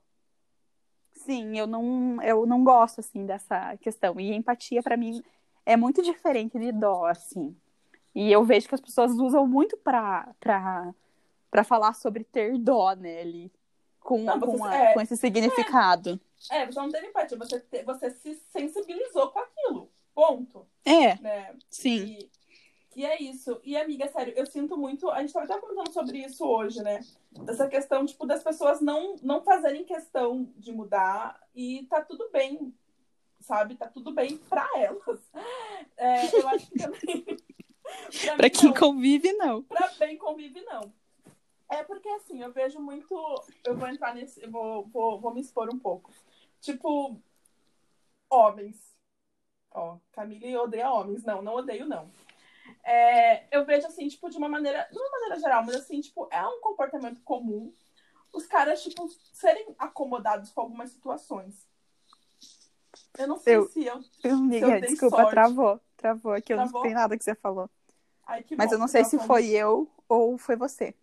[1.13, 4.19] Sim, eu não, eu não gosto, assim, dessa questão.
[4.19, 5.23] E empatia, pra mim,
[5.67, 7.55] é muito diferente de dó, assim.
[8.15, 10.93] E eu vejo que as pessoas usam muito pra, pra,
[11.51, 13.53] pra falar sobre ter dó, né, ali.
[14.03, 14.95] Com, Não, você- com, a- é.
[14.95, 16.21] com esse significado.
[16.51, 19.91] É, você não teve empatia, você, te- você se sensibilizou com aquilo.
[20.15, 20.67] Ponto.
[20.85, 21.57] É, Né?
[21.71, 22.19] sim.
[22.19, 22.31] E,
[22.97, 23.61] e é isso.
[23.65, 25.09] E, amiga, sério, eu sinto muito.
[25.11, 27.01] A gente tava até comentando sobre isso hoje, né?
[27.31, 32.75] Dessa questão, tipo, das pessoas não, não fazerem questão de mudar e tá tudo bem,
[33.41, 33.75] sabe?
[33.77, 35.21] Tá tudo bem pra elas.
[35.97, 37.25] É, eu acho que também.
[38.27, 38.75] pra Pra quem não.
[38.75, 39.63] convive, não.
[39.63, 40.93] pra bem convive, não.
[41.73, 43.15] É porque assim, eu vejo muito.
[43.65, 44.43] Eu vou entrar nesse.
[44.43, 46.11] Eu vou, vou, vou me expor um pouco.
[46.61, 47.19] Tipo,
[48.29, 48.77] homens.
[49.71, 51.25] Ó, Camille odeia homens.
[51.25, 52.11] Não, não odeio, não.
[52.85, 54.87] É, eu vejo assim, tipo, de uma maneira.
[54.93, 57.73] De uma maneira geral, mas assim, tipo, é um comportamento comum
[58.35, 61.67] os caras, tipo, serem acomodados com algumas situações.
[63.19, 64.01] Eu não sei Eu- se eu.
[64.25, 65.31] Eu, amiga, dei desculpa, sorte.
[65.33, 65.81] travou.
[65.97, 66.81] Travou aqui, eu não Travou?
[66.81, 67.69] escutei nada que você falou.
[68.27, 70.95] Ai, Mas bom eu não sei se falando- foi eu ou foi você.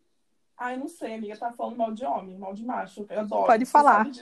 [0.60, 1.38] Ai, não sei, amiga.
[1.38, 3.06] Tá falando mal de homem, mal de macho.
[3.10, 3.46] Eu adoro.
[3.48, 4.04] Pode falar.
[4.06, 4.22] Pode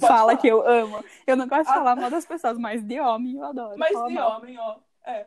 [0.00, 0.36] Fala falar.
[0.38, 1.04] que eu amo.
[1.26, 1.74] Eu não gosto de Ah.
[1.74, 3.76] falar mal das pessoas, mas de homem eu adoro.
[3.78, 4.38] Mas Fala de mal.
[4.38, 4.76] homem, ó.
[5.04, 5.24] É.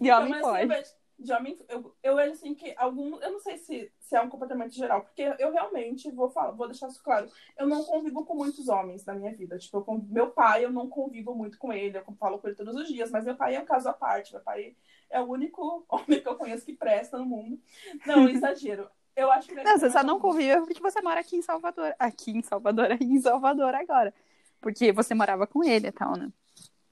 [0.00, 0.62] De Então, homem mas, assim, pode.
[0.62, 3.16] eu vejo- de homem, eu, eu vejo assim que algum.
[3.20, 6.68] Eu não sei se, se é um comportamento geral, porque eu realmente vou falar, vou
[6.68, 7.28] deixar isso claro.
[7.56, 9.58] Eu não convivo com muitos homens na minha vida.
[9.58, 12.54] Tipo, eu con- meu pai, eu não convivo muito com ele, eu falo com ele
[12.56, 14.32] todos os dias, mas meu pai é um caso à parte.
[14.32, 14.76] Meu pai
[15.10, 17.58] é o único homem que eu conheço que presta no mundo.
[18.06, 18.88] Não, exagero.
[19.18, 21.92] Eu acho que é Não, você só não convive porque você mora aqui em Salvador.
[21.98, 24.14] Aqui em Salvador, aí em Salvador agora.
[24.60, 26.30] Porque você morava com ele e tal, né?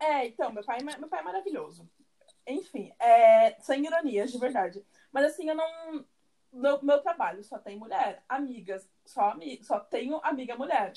[0.00, 1.88] É, então, meu pai, meu pai é maravilhoso.
[2.44, 4.84] Enfim, é, sem ironias, de verdade.
[5.12, 6.04] Mas assim, eu não.
[6.52, 8.24] No meu trabalho só tem mulher.
[8.28, 10.94] Amigas, só, ami, só tenho amiga mulher.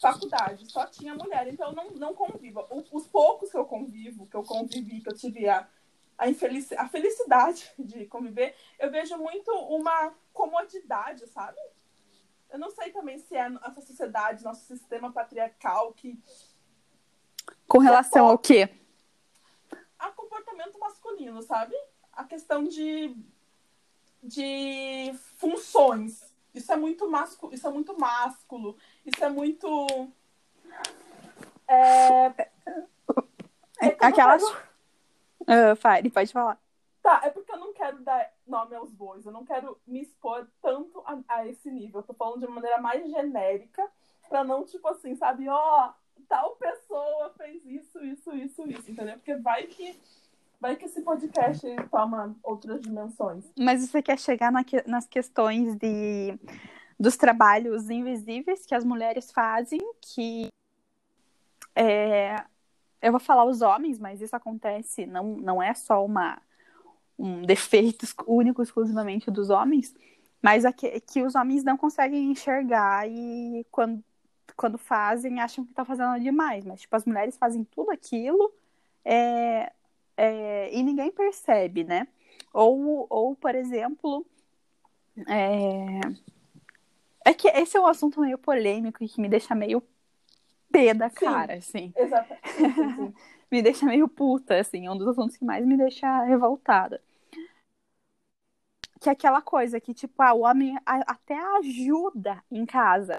[0.00, 1.48] Faculdade, só tinha mulher.
[1.48, 2.64] Então eu não, não convivo.
[2.92, 5.66] Os poucos que eu convivo, que eu convivi, que eu tive a,
[6.26, 11.58] a, a felicidade de conviver, eu vejo muito uma comodidade, sabe?
[12.50, 16.18] Eu não sei também se é a nossa sociedade, nosso sistema patriarcal que
[17.66, 18.68] Com relação ao quê?
[20.00, 21.74] a comportamento masculino, sabe?
[22.12, 23.14] A questão de,
[24.22, 26.34] de funções.
[26.54, 29.86] Isso é muito másculo, isso é muito másculo, isso é muito.
[31.68, 32.26] É...
[32.26, 34.42] é não Aquelas.
[35.50, 36.58] Ah, Fire, pode falar.
[37.02, 40.46] Tá, é porque eu não quero dar nome aos bois, eu não quero me expor
[40.62, 42.00] tanto a, a esse nível.
[42.00, 43.86] Eu tô falando de uma maneira mais genérica,
[44.28, 45.92] pra não, tipo assim, sabe, ó,
[46.28, 49.14] tal pessoa fez isso, isso, isso, isso, entendeu?
[49.14, 49.98] Porque vai que.
[50.60, 53.50] Vai que esse podcast toma outras dimensões.
[53.58, 56.38] Mas você quer chegar na que- nas questões de,
[56.98, 60.48] dos trabalhos invisíveis que as mulheres fazem, que
[61.74, 62.44] é,
[63.02, 66.40] eu vou falar os homens, mas isso acontece, não, não é só uma,
[67.18, 69.94] um defeito único exclusivamente dos homens,
[70.42, 74.02] mas é que, que os homens não conseguem enxergar e quando,
[74.56, 78.52] quando fazem acham que estão fazendo demais, mas tipo, as mulheres fazem tudo aquilo
[79.04, 79.72] é,
[80.16, 82.06] é, e ninguém percebe, né?
[82.52, 84.26] Ou, ou por exemplo,
[85.26, 86.00] é...
[87.24, 89.82] é que esse é um assunto meio polêmico e que me deixa meio
[90.70, 91.94] pé da cara, assim.
[92.46, 93.14] Sim, sim, sim.
[93.50, 94.86] Me deixa meio puta, assim.
[94.86, 97.02] É um dos assuntos que mais me deixa revoltada.
[99.00, 103.18] Que é aquela coisa que, tipo, ah, o homem até ajuda em casa.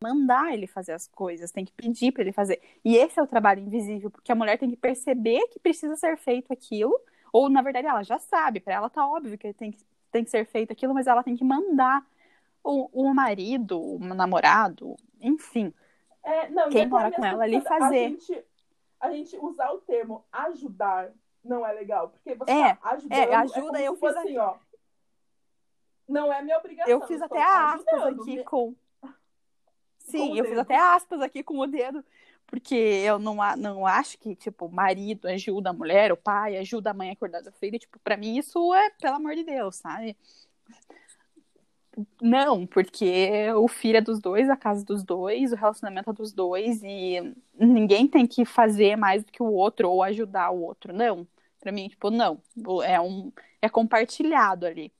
[0.00, 2.60] Mandar ele fazer as coisas, tem que pedir pra ele fazer.
[2.84, 6.16] E esse é o trabalho invisível, porque a mulher tem que perceber que precisa ser
[6.16, 6.94] feito aquilo,
[7.32, 9.78] ou na verdade ela já sabe, pra ela tá óbvio que tem que,
[10.12, 12.06] tem que ser feito aquilo, mas ela tem que mandar
[12.62, 15.72] o, o marido, o namorado, enfim.
[16.28, 18.04] É, não, Quem mora com ela ali fazer.
[18.04, 18.44] A gente,
[19.00, 21.10] a gente usar o termo ajudar
[21.42, 23.18] não é legal, porque você É, tá ajudando.
[23.18, 24.56] é, é ajuda, como eu fiz assim, ó.
[26.06, 26.90] Não é minha obrigação.
[26.90, 28.74] Eu fiz até aspas aqui Me- com.
[29.98, 32.04] Sim, o eu fiz até aspas aqui com o dedo,
[32.46, 36.56] porque eu não, a- não acho que, tipo, o marido ajuda a mulher, o pai
[36.58, 37.78] ajuda a mãe a cuidar da filha.
[37.78, 40.16] Tipo, pra mim isso é, pelo amor de Deus, sabe?
[42.20, 46.12] Não, porque o filho é dos dois, a casa é dos dois, o relacionamento é
[46.12, 50.62] dos dois, e ninguém tem que fazer mais do que o outro ou ajudar o
[50.62, 50.92] outro.
[50.92, 51.26] Não.
[51.60, 52.40] Pra mim, tipo, não.
[52.84, 53.32] É um.
[53.60, 54.92] É compartilhado ali.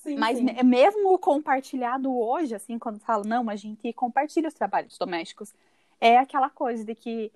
[0.00, 0.44] Sim, Mas sim.
[0.44, 5.54] me- mesmo o compartilhado hoje, assim, quando fala, não, a gente compartilha os trabalhos domésticos,
[6.00, 7.30] é aquela coisa de que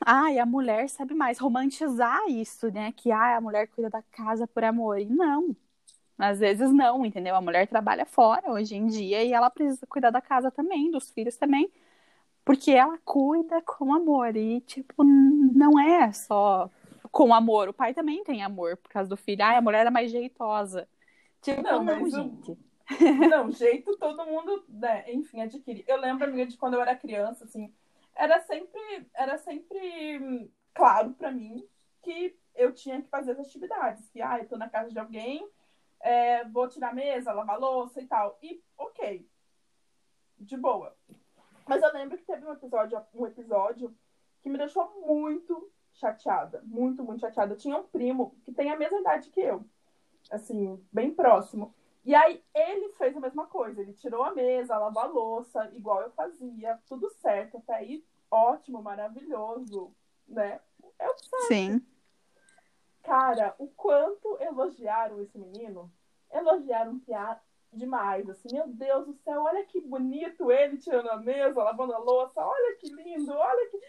[0.00, 2.92] ai, a mulher sabe mais, romantizar isso, né?
[2.92, 4.98] Que ai, a mulher cuida da casa por amor.
[4.98, 5.54] E não.
[6.20, 7.34] Às vezes não, entendeu?
[7.34, 11.10] A mulher trabalha fora hoje em dia e ela precisa cuidar da casa também, dos
[11.10, 11.70] filhos também,
[12.44, 14.36] porque ela cuida com amor.
[14.36, 16.70] E, tipo, não é só
[17.10, 17.68] com amor.
[17.68, 19.44] O pai também tem amor por causa do filho.
[19.44, 20.86] Ai, a mulher é mais jeitosa.
[21.40, 22.58] Tipo, não, não gente.
[23.30, 25.84] Não, jeito todo mundo, né, enfim, adquire.
[25.86, 27.72] Eu lembro, amiga, de quando eu era criança, assim,
[28.16, 31.64] era sempre, era sempre claro para mim
[32.02, 34.08] que eu tinha que fazer as atividades.
[34.10, 35.46] Que, ah, eu tô na casa de alguém,
[36.00, 38.38] é, vou tirar a mesa, lavar louça e tal.
[38.42, 39.28] E, ok,
[40.38, 40.96] de boa.
[41.66, 43.94] Mas eu lembro que teve um episódio, um episódio
[44.42, 46.62] que me deixou muito chateada.
[46.64, 47.52] Muito, muito chateada.
[47.52, 49.64] Eu tinha um primo que tem a mesma idade que eu.
[50.30, 51.74] Assim, bem próximo.
[52.04, 53.80] E aí ele fez a mesma coisa.
[53.80, 56.78] Ele tirou a mesa, lavou a louça, igual eu fazia.
[56.86, 57.58] Tudo certo.
[57.58, 59.94] Até aí, ótimo, maravilhoso.
[60.26, 60.60] Né?
[60.98, 61.46] É o certo.
[61.46, 61.82] Sim.
[63.10, 65.92] Cara, o quanto elogiaram esse menino.
[66.30, 67.40] Elogiaram piada
[67.72, 71.98] demais, assim, meu Deus do céu, olha que bonito ele tirando a mesa, lavando a
[71.98, 73.80] louça, olha que lindo, olha que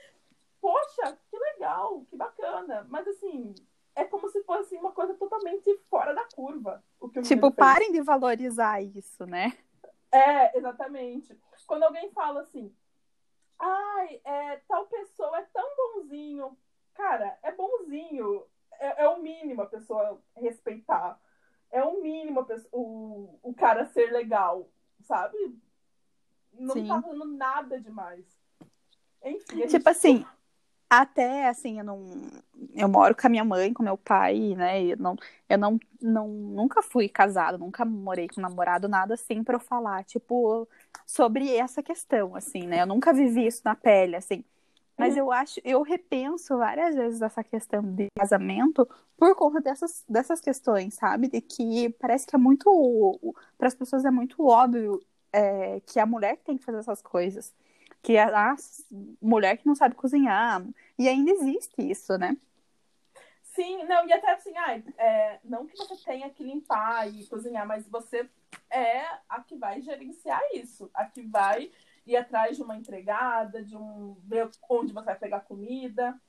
[0.60, 2.88] poxa, que legal, que bacana.
[2.90, 3.54] Mas assim,
[3.96, 6.84] é como se fosse uma coisa totalmente fora da curva.
[7.00, 9.56] O que o tipo, parem de valorizar isso, né?
[10.12, 11.40] É, exatamente.
[11.68, 12.76] Quando alguém fala assim,
[13.60, 16.58] ai, é, tal pessoa é tão bonzinho.
[16.96, 18.48] Cara, é bonzinho.
[18.82, 21.22] É, é o mínimo a pessoa respeitar.
[21.70, 24.68] É o mínimo pessoa, o, o cara ser legal,
[25.04, 25.38] sabe?
[26.52, 26.88] Não Sim.
[26.88, 28.26] tá fazendo nada demais.
[29.24, 29.68] Enfim.
[29.68, 30.26] Tipo assim,
[30.90, 32.06] até assim, eu não.
[32.74, 34.84] Eu moro com a minha mãe, com meu pai, né?
[34.84, 35.16] Eu não,
[35.48, 40.04] eu não, não nunca fui casada, nunca morei com namorado, nada assim pra eu falar,
[40.04, 40.68] tipo,
[41.06, 42.82] sobre essa questão, assim, né?
[42.82, 44.44] Eu nunca vivi isso na pele, assim.
[45.02, 48.88] Mas eu acho, eu repenso várias vezes essa questão de casamento
[49.18, 51.28] por conta dessas, dessas questões, sabe?
[51.28, 53.36] De que parece que é muito.
[53.58, 55.02] Para as pessoas é muito óbvio
[55.34, 57.54] é, que a mulher tem que fazer essas coisas
[58.02, 58.56] que é a
[59.22, 60.64] mulher que não sabe cozinhar.
[60.98, 62.36] E ainda existe isso, né?
[63.44, 67.68] Sim, não, e até assim, ah, é, não que você tenha que limpar e cozinhar,
[67.68, 68.28] mas você
[68.70, 71.70] é a que vai gerenciar isso, a que vai
[72.06, 76.20] ir atrás de uma entregada, de um ver onde você vai pegar comida.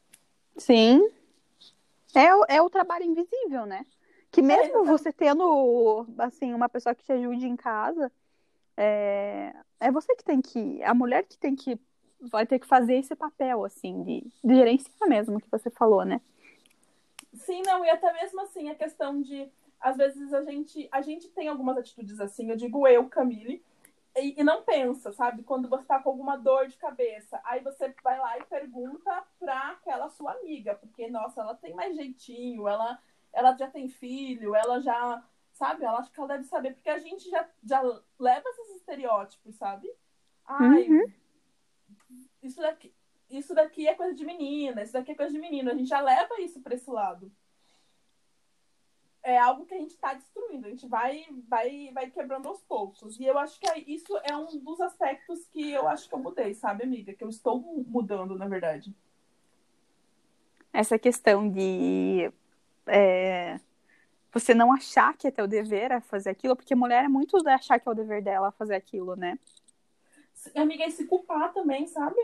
[0.57, 1.09] Sim.
[2.15, 3.87] É, o, é o trabalho invisível, né?
[4.31, 8.11] Que mesmo é, você tendo, assim, uma pessoa que te ajude em casa,
[8.77, 10.83] é, é você que tem que.
[10.83, 11.79] A mulher que tem que.
[12.31, 16.21] Vai ter que fazer esse papel, assim, de, de gerenciar mesmo, que você falou, né?
[17.35, 19.51] Sim, não, e até mesmo assim, a questão de.
[19.81, 23.63] Às vezes a gente, a gente tem algumas atitudes assim, eu digo eu, Camille,
[24.17, 25.43] e, e, não pensa, sabe?
[25.43, 29.71] Quando você tá com alguma dor de cabeça, aí você vai lá e pergunta pra
[29.71, 32.99] aquela sua amiga, porque, nossa, ela tem mais jeitinho, ela,
[33.33, 35.85] ela já tem filho, ela já sabe?
[35.85, 37.81] Ela acha que ela deve saber, porque a gente já, já
[38.19, 39.89] leva esses estereótipos, sabe?
[40.45, 41.13] Ai, uhum.
[42.43, 42.93] isso, daqui,
[43.31, 45.71] isso daqui é coisa de menina, isso daqui é coisa de menino.
[45.71, 47.31] A gente já leva isso para esse lado.
[49.23, 53.19] É algo que a gente está destruindo, a gente vai, vai, vai quebrando aos poucos.
[53.21, 56.19] E eu acho que é, isso é um dos aspectos que eu acho que eu
[56.19, 57.13] mudei, sabe, amiga?
[57.13, 58.93] Que eu estou mudando, na verdade.
[60.73, 62.33] Essa questão de
[62.87, 63.61] é
[64.33, 67.79] você não achar que é teu dever fazer aquilo, porque mulher é muito de achar
[67.79, 69.39] que é o dever dela fazer aquilo, né?
[70.57, 72.19] Amiga, e se culpar também, sabe?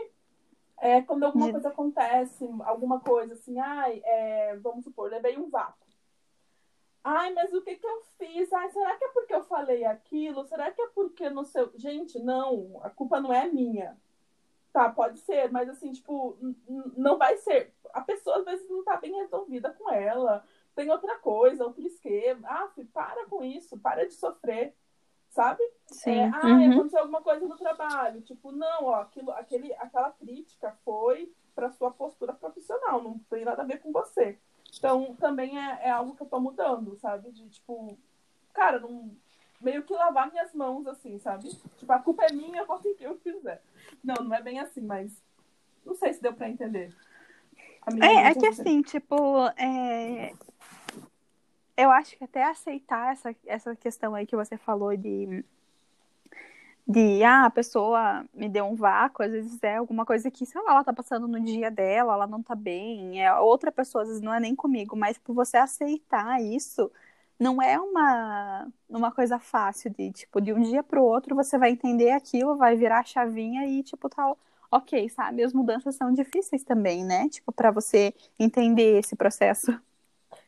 [0.81, 1.51] É, quando alguma de...
[1.51, 5.87] coisa acontece, alguma coisa assim, ai, é, vamos supor, levei um vácuo.
[7.11, 8.51] Ai, mas o que que eu fiz?
[8.53, 10.45] Ai, será que é porque eu falei aquilo?
[10.45, 11.71] Será que é porque no seu.
[11.75, 13.97] Gente, não, a culpa não é minha.
[14.71, 16.37] Tá, pode ser, mas assim, tipo,
[16.95, 17.73] não vai ser.
[17.91, 20.45] A pessoa às vezes não tá bem resolvida com ela
[20.79, 22.47] tem outra coisa, outro esquema.
[22.47, 24.73] Ah, para com isso, para de sofrer,
[25.29, 25.61] sabe?
[25.87, 26.11] Sim.
[26.11, 26.71] É, ah, uhum.
[26.71, 28.21] aconteceu alguma coisa no trabalho.
[28.21, 33.61] Tipo, não, ó, aquilo, aquele, aquela crítica foi para sua postura profissional, não tem nada
[33.61, 34.39] a ver com você.
[34.77, 37.31] Então, também é, é algo que eu tô mudando, sabe?
[37.31, 37.97] De, tipo,
[38.53, 39.11] cara, não,
[39.59, 41.49] meio que lavar minhas mãos, assim, sabe?
[41.77, 43.61] Tipo, a culpa é minha, eu posso o que eu quiser.
[44.03, 45.11] Não, não é bem assim, mas
[45.85, 46.95] não sei se deu para entender.
[48.01, 50.33] É, é que assim, tipo, é,
[51.75, 55.43] eu acho que até aceitar essa, essa questão aí que você falou de
[56.89, 60.61] de ah, a pessoa me deu um vácuo, às vezes é alguma coisa que, sei
[60.63, 64.07] lá, ela tá passando no dia dela, ela não tá bem, é outra pessoa, às
[64.09, 66.91] vezes não é nem comigo, mas por você aceitar isso,
[67.39, 71.71] não é uma, uma coisa fácil de, tipo, de um dia pro outro você vai
[71.71, 74.37] entender aquilo, vai virar a chavinha e, tipo, tal,
[74.71, 75.43] ok, sabe?
[75.43, 77.29] As mudanças são difíceis também, né?
[77.29, 79.79] Tipo, para você entender esse processo.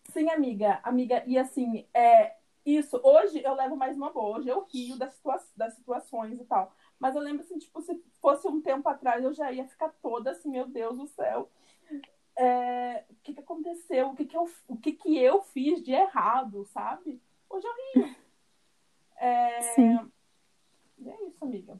[0.09, 2.35] Sim, amiga, amiga, e assim, é,
[2.65, 6.45] isso, hoje eu levo mais uma boa, hoje eu rio das, situa das situações e
[6.45, 6.71] tal.
[6.99, 10.31] Mas eu lembro assim, tipo, se fosse um tempo atrás, eu já ia ficar toda
[10.31, 11.49] assim, meu Deus do céu.
[12.35, 14.09] É, o que, que aconteceu?
[14.09, 17.21] O que, que, eu, o que, que eu fiz de errado, sabe?
[17.49, 18.15] Hoje eu rio.
[19.17, 19.61] É...
[19.61, 20.11] Sim.
[20.99, 21.79] E é isso, amiga.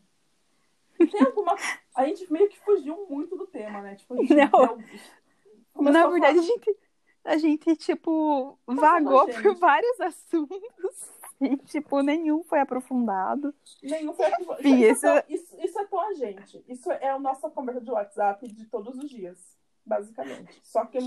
[0.97, 1.55] Tem alguma.
[1.95, 3.95] A gente meio que fugiu muito do tema, né?
[3.95, 4.49] Tipo, a gente Não.
[4.49, 5.91] deu...
[5.91, 6.77] Na verdade, a gente,
[7.23, 9.41] a gente, tipo, vagou gente.
[9.43, 11.11] por vários assuntos.
[11.39, 13.53] E, tipo, nenhum foi aprofundado.
[13.81, 14.27] Nenhum foi
[14.59, 16.63] Enfim, isso, é isso, isso é tão a gente.
[16.67, 20.59] Isso é a nossa conversa de WhatsApp de todos os dias, basicamente.
[20.63, 20.99] Só que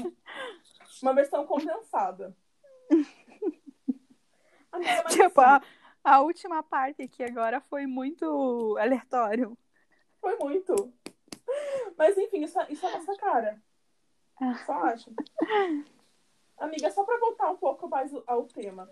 [1.02, 2.36] uma versão condensada.
[5.08, 5.62] Tipo, assim,
[6.02, 9.56] a, a última parte aqui agora foi muito aleatório.
[10.20, 10.92] foi muito.
[11.96, 13.62] Mas enfim, isso, é- isso é a nossa cara.
[14.66, 15.12] Só acho.
[16.64, 18.88] Amiga, só pra voltar um pouco mais ao tema.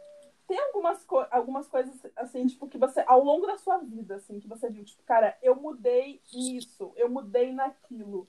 [0.47, 4.39] Tem algumas, co algumas coisas, assim, tipo, que você, ao longo da sua vida, assim,
[4.39, 8.29] que você viu, tipo, cara, eu mudei nisso, eu mudei naquilo.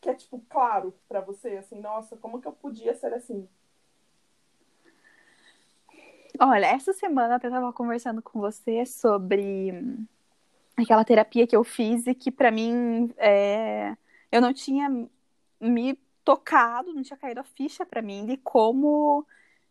[0.00, 3.48] Que é, tipo, claro pra você, assim, nossa, como que eu podia ser assim?
[6.38, 9.72] Olha, essa semana eu tava conversando com você sobre
[10.76, 13.96] aquela terapia que eu fiz e que pra mim é,
[14.30, 14.90] eu não tinha
[15.60, 19.26] me tocado, não tinha caído a ficha pra mim de como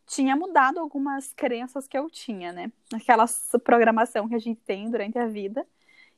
[0.08, 2.72] tinha mudado algumas crenças que eu tinha, né?
[2.94, 3.26] Aquela
[3.64, 5.66] programação que a gente tem durante a vida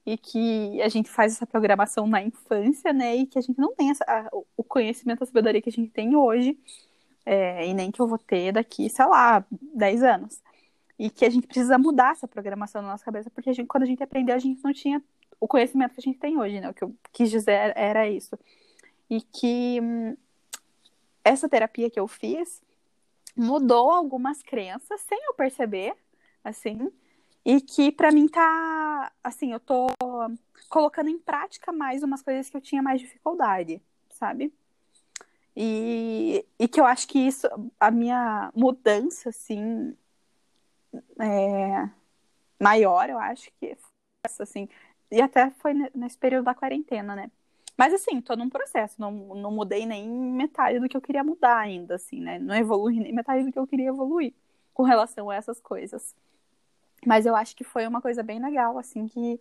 [0.06, 3.16] e que a gente faz essa programação na infância, né?
[3.18, 5.92] E que a gente não tem essa- a- o conhecimento, a sabedoria que a gente
[5.92, 6.58] tem hoje.
[7.26, 10.42] é, e nem que eu vou ter daqui, sei lá, 10 anos.
[11.00, 13.84] E que a gente precisa mudar essa programação na nossa cabeça, porque a gente, quando
[13.84, 15.04] a gente aprendeu, a gente não tinha
[15.40, 16.70] o conhecimento que a gente tem hoje, né?
[16.70, 18.38] O que eu quis dizer era isso.
[19.10, 20.18] E que hum,
[21.26, 22.64] essa terapia que eu fiz
[23.36, 25.96] mudou algumas crenças sem eu perceber,
[26.44, 26.92] assim,
[27.46, 29.88] e que pra mim tá, assim, eu tô
[30.70, 34.54] colocando em prática mais umas coisas que eu tinha mais dificuldade, sabe?
[35.56, 37.48] E, e que eu acho que isso,
[37.80, 39.96] a minha mudança, assim,
[41.20, 41.90] é,
[42.62, 43.92] maior, eu acho que foi
[44.26, 44.70] essa, assim,
[45.12, 47.32] e até foi ne- nesse período da quarentena, né?
[47.78, 51.58] Mas assim, tô num processo, não, não mudei nem metade do que eu queria mudar
[51.58, 52.40] ainda, assim, né?
[52.40, 54.34] Não evolui nem metade do que eu queria evoluir
[54.74, 56.16] com relação a essas coisas.
[57.06, 59.40] Mas eu acho que foi uma coisa bem legal, assim, que,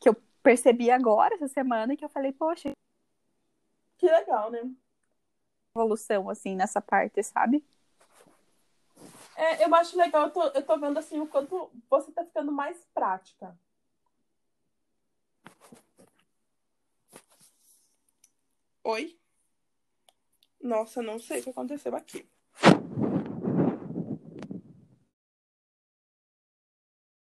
[0.00, 2.72] que eu percebi agora, essa semana, que eu falei, poxa,
[3.98, 4.68] Que legal, né?
[5.74, 7.64] evolução, assim, nessa parte, sabe?
[9.36, 12.52] É, eu acho legal, eu tô, eu tô vendo, assim, o quanto você tá ficando
[12.52, 13.56] mais prática.
[18.84, 19.16] Oi?
[20.60, 22.28] Nossa, não sei o que aconteceu aqui.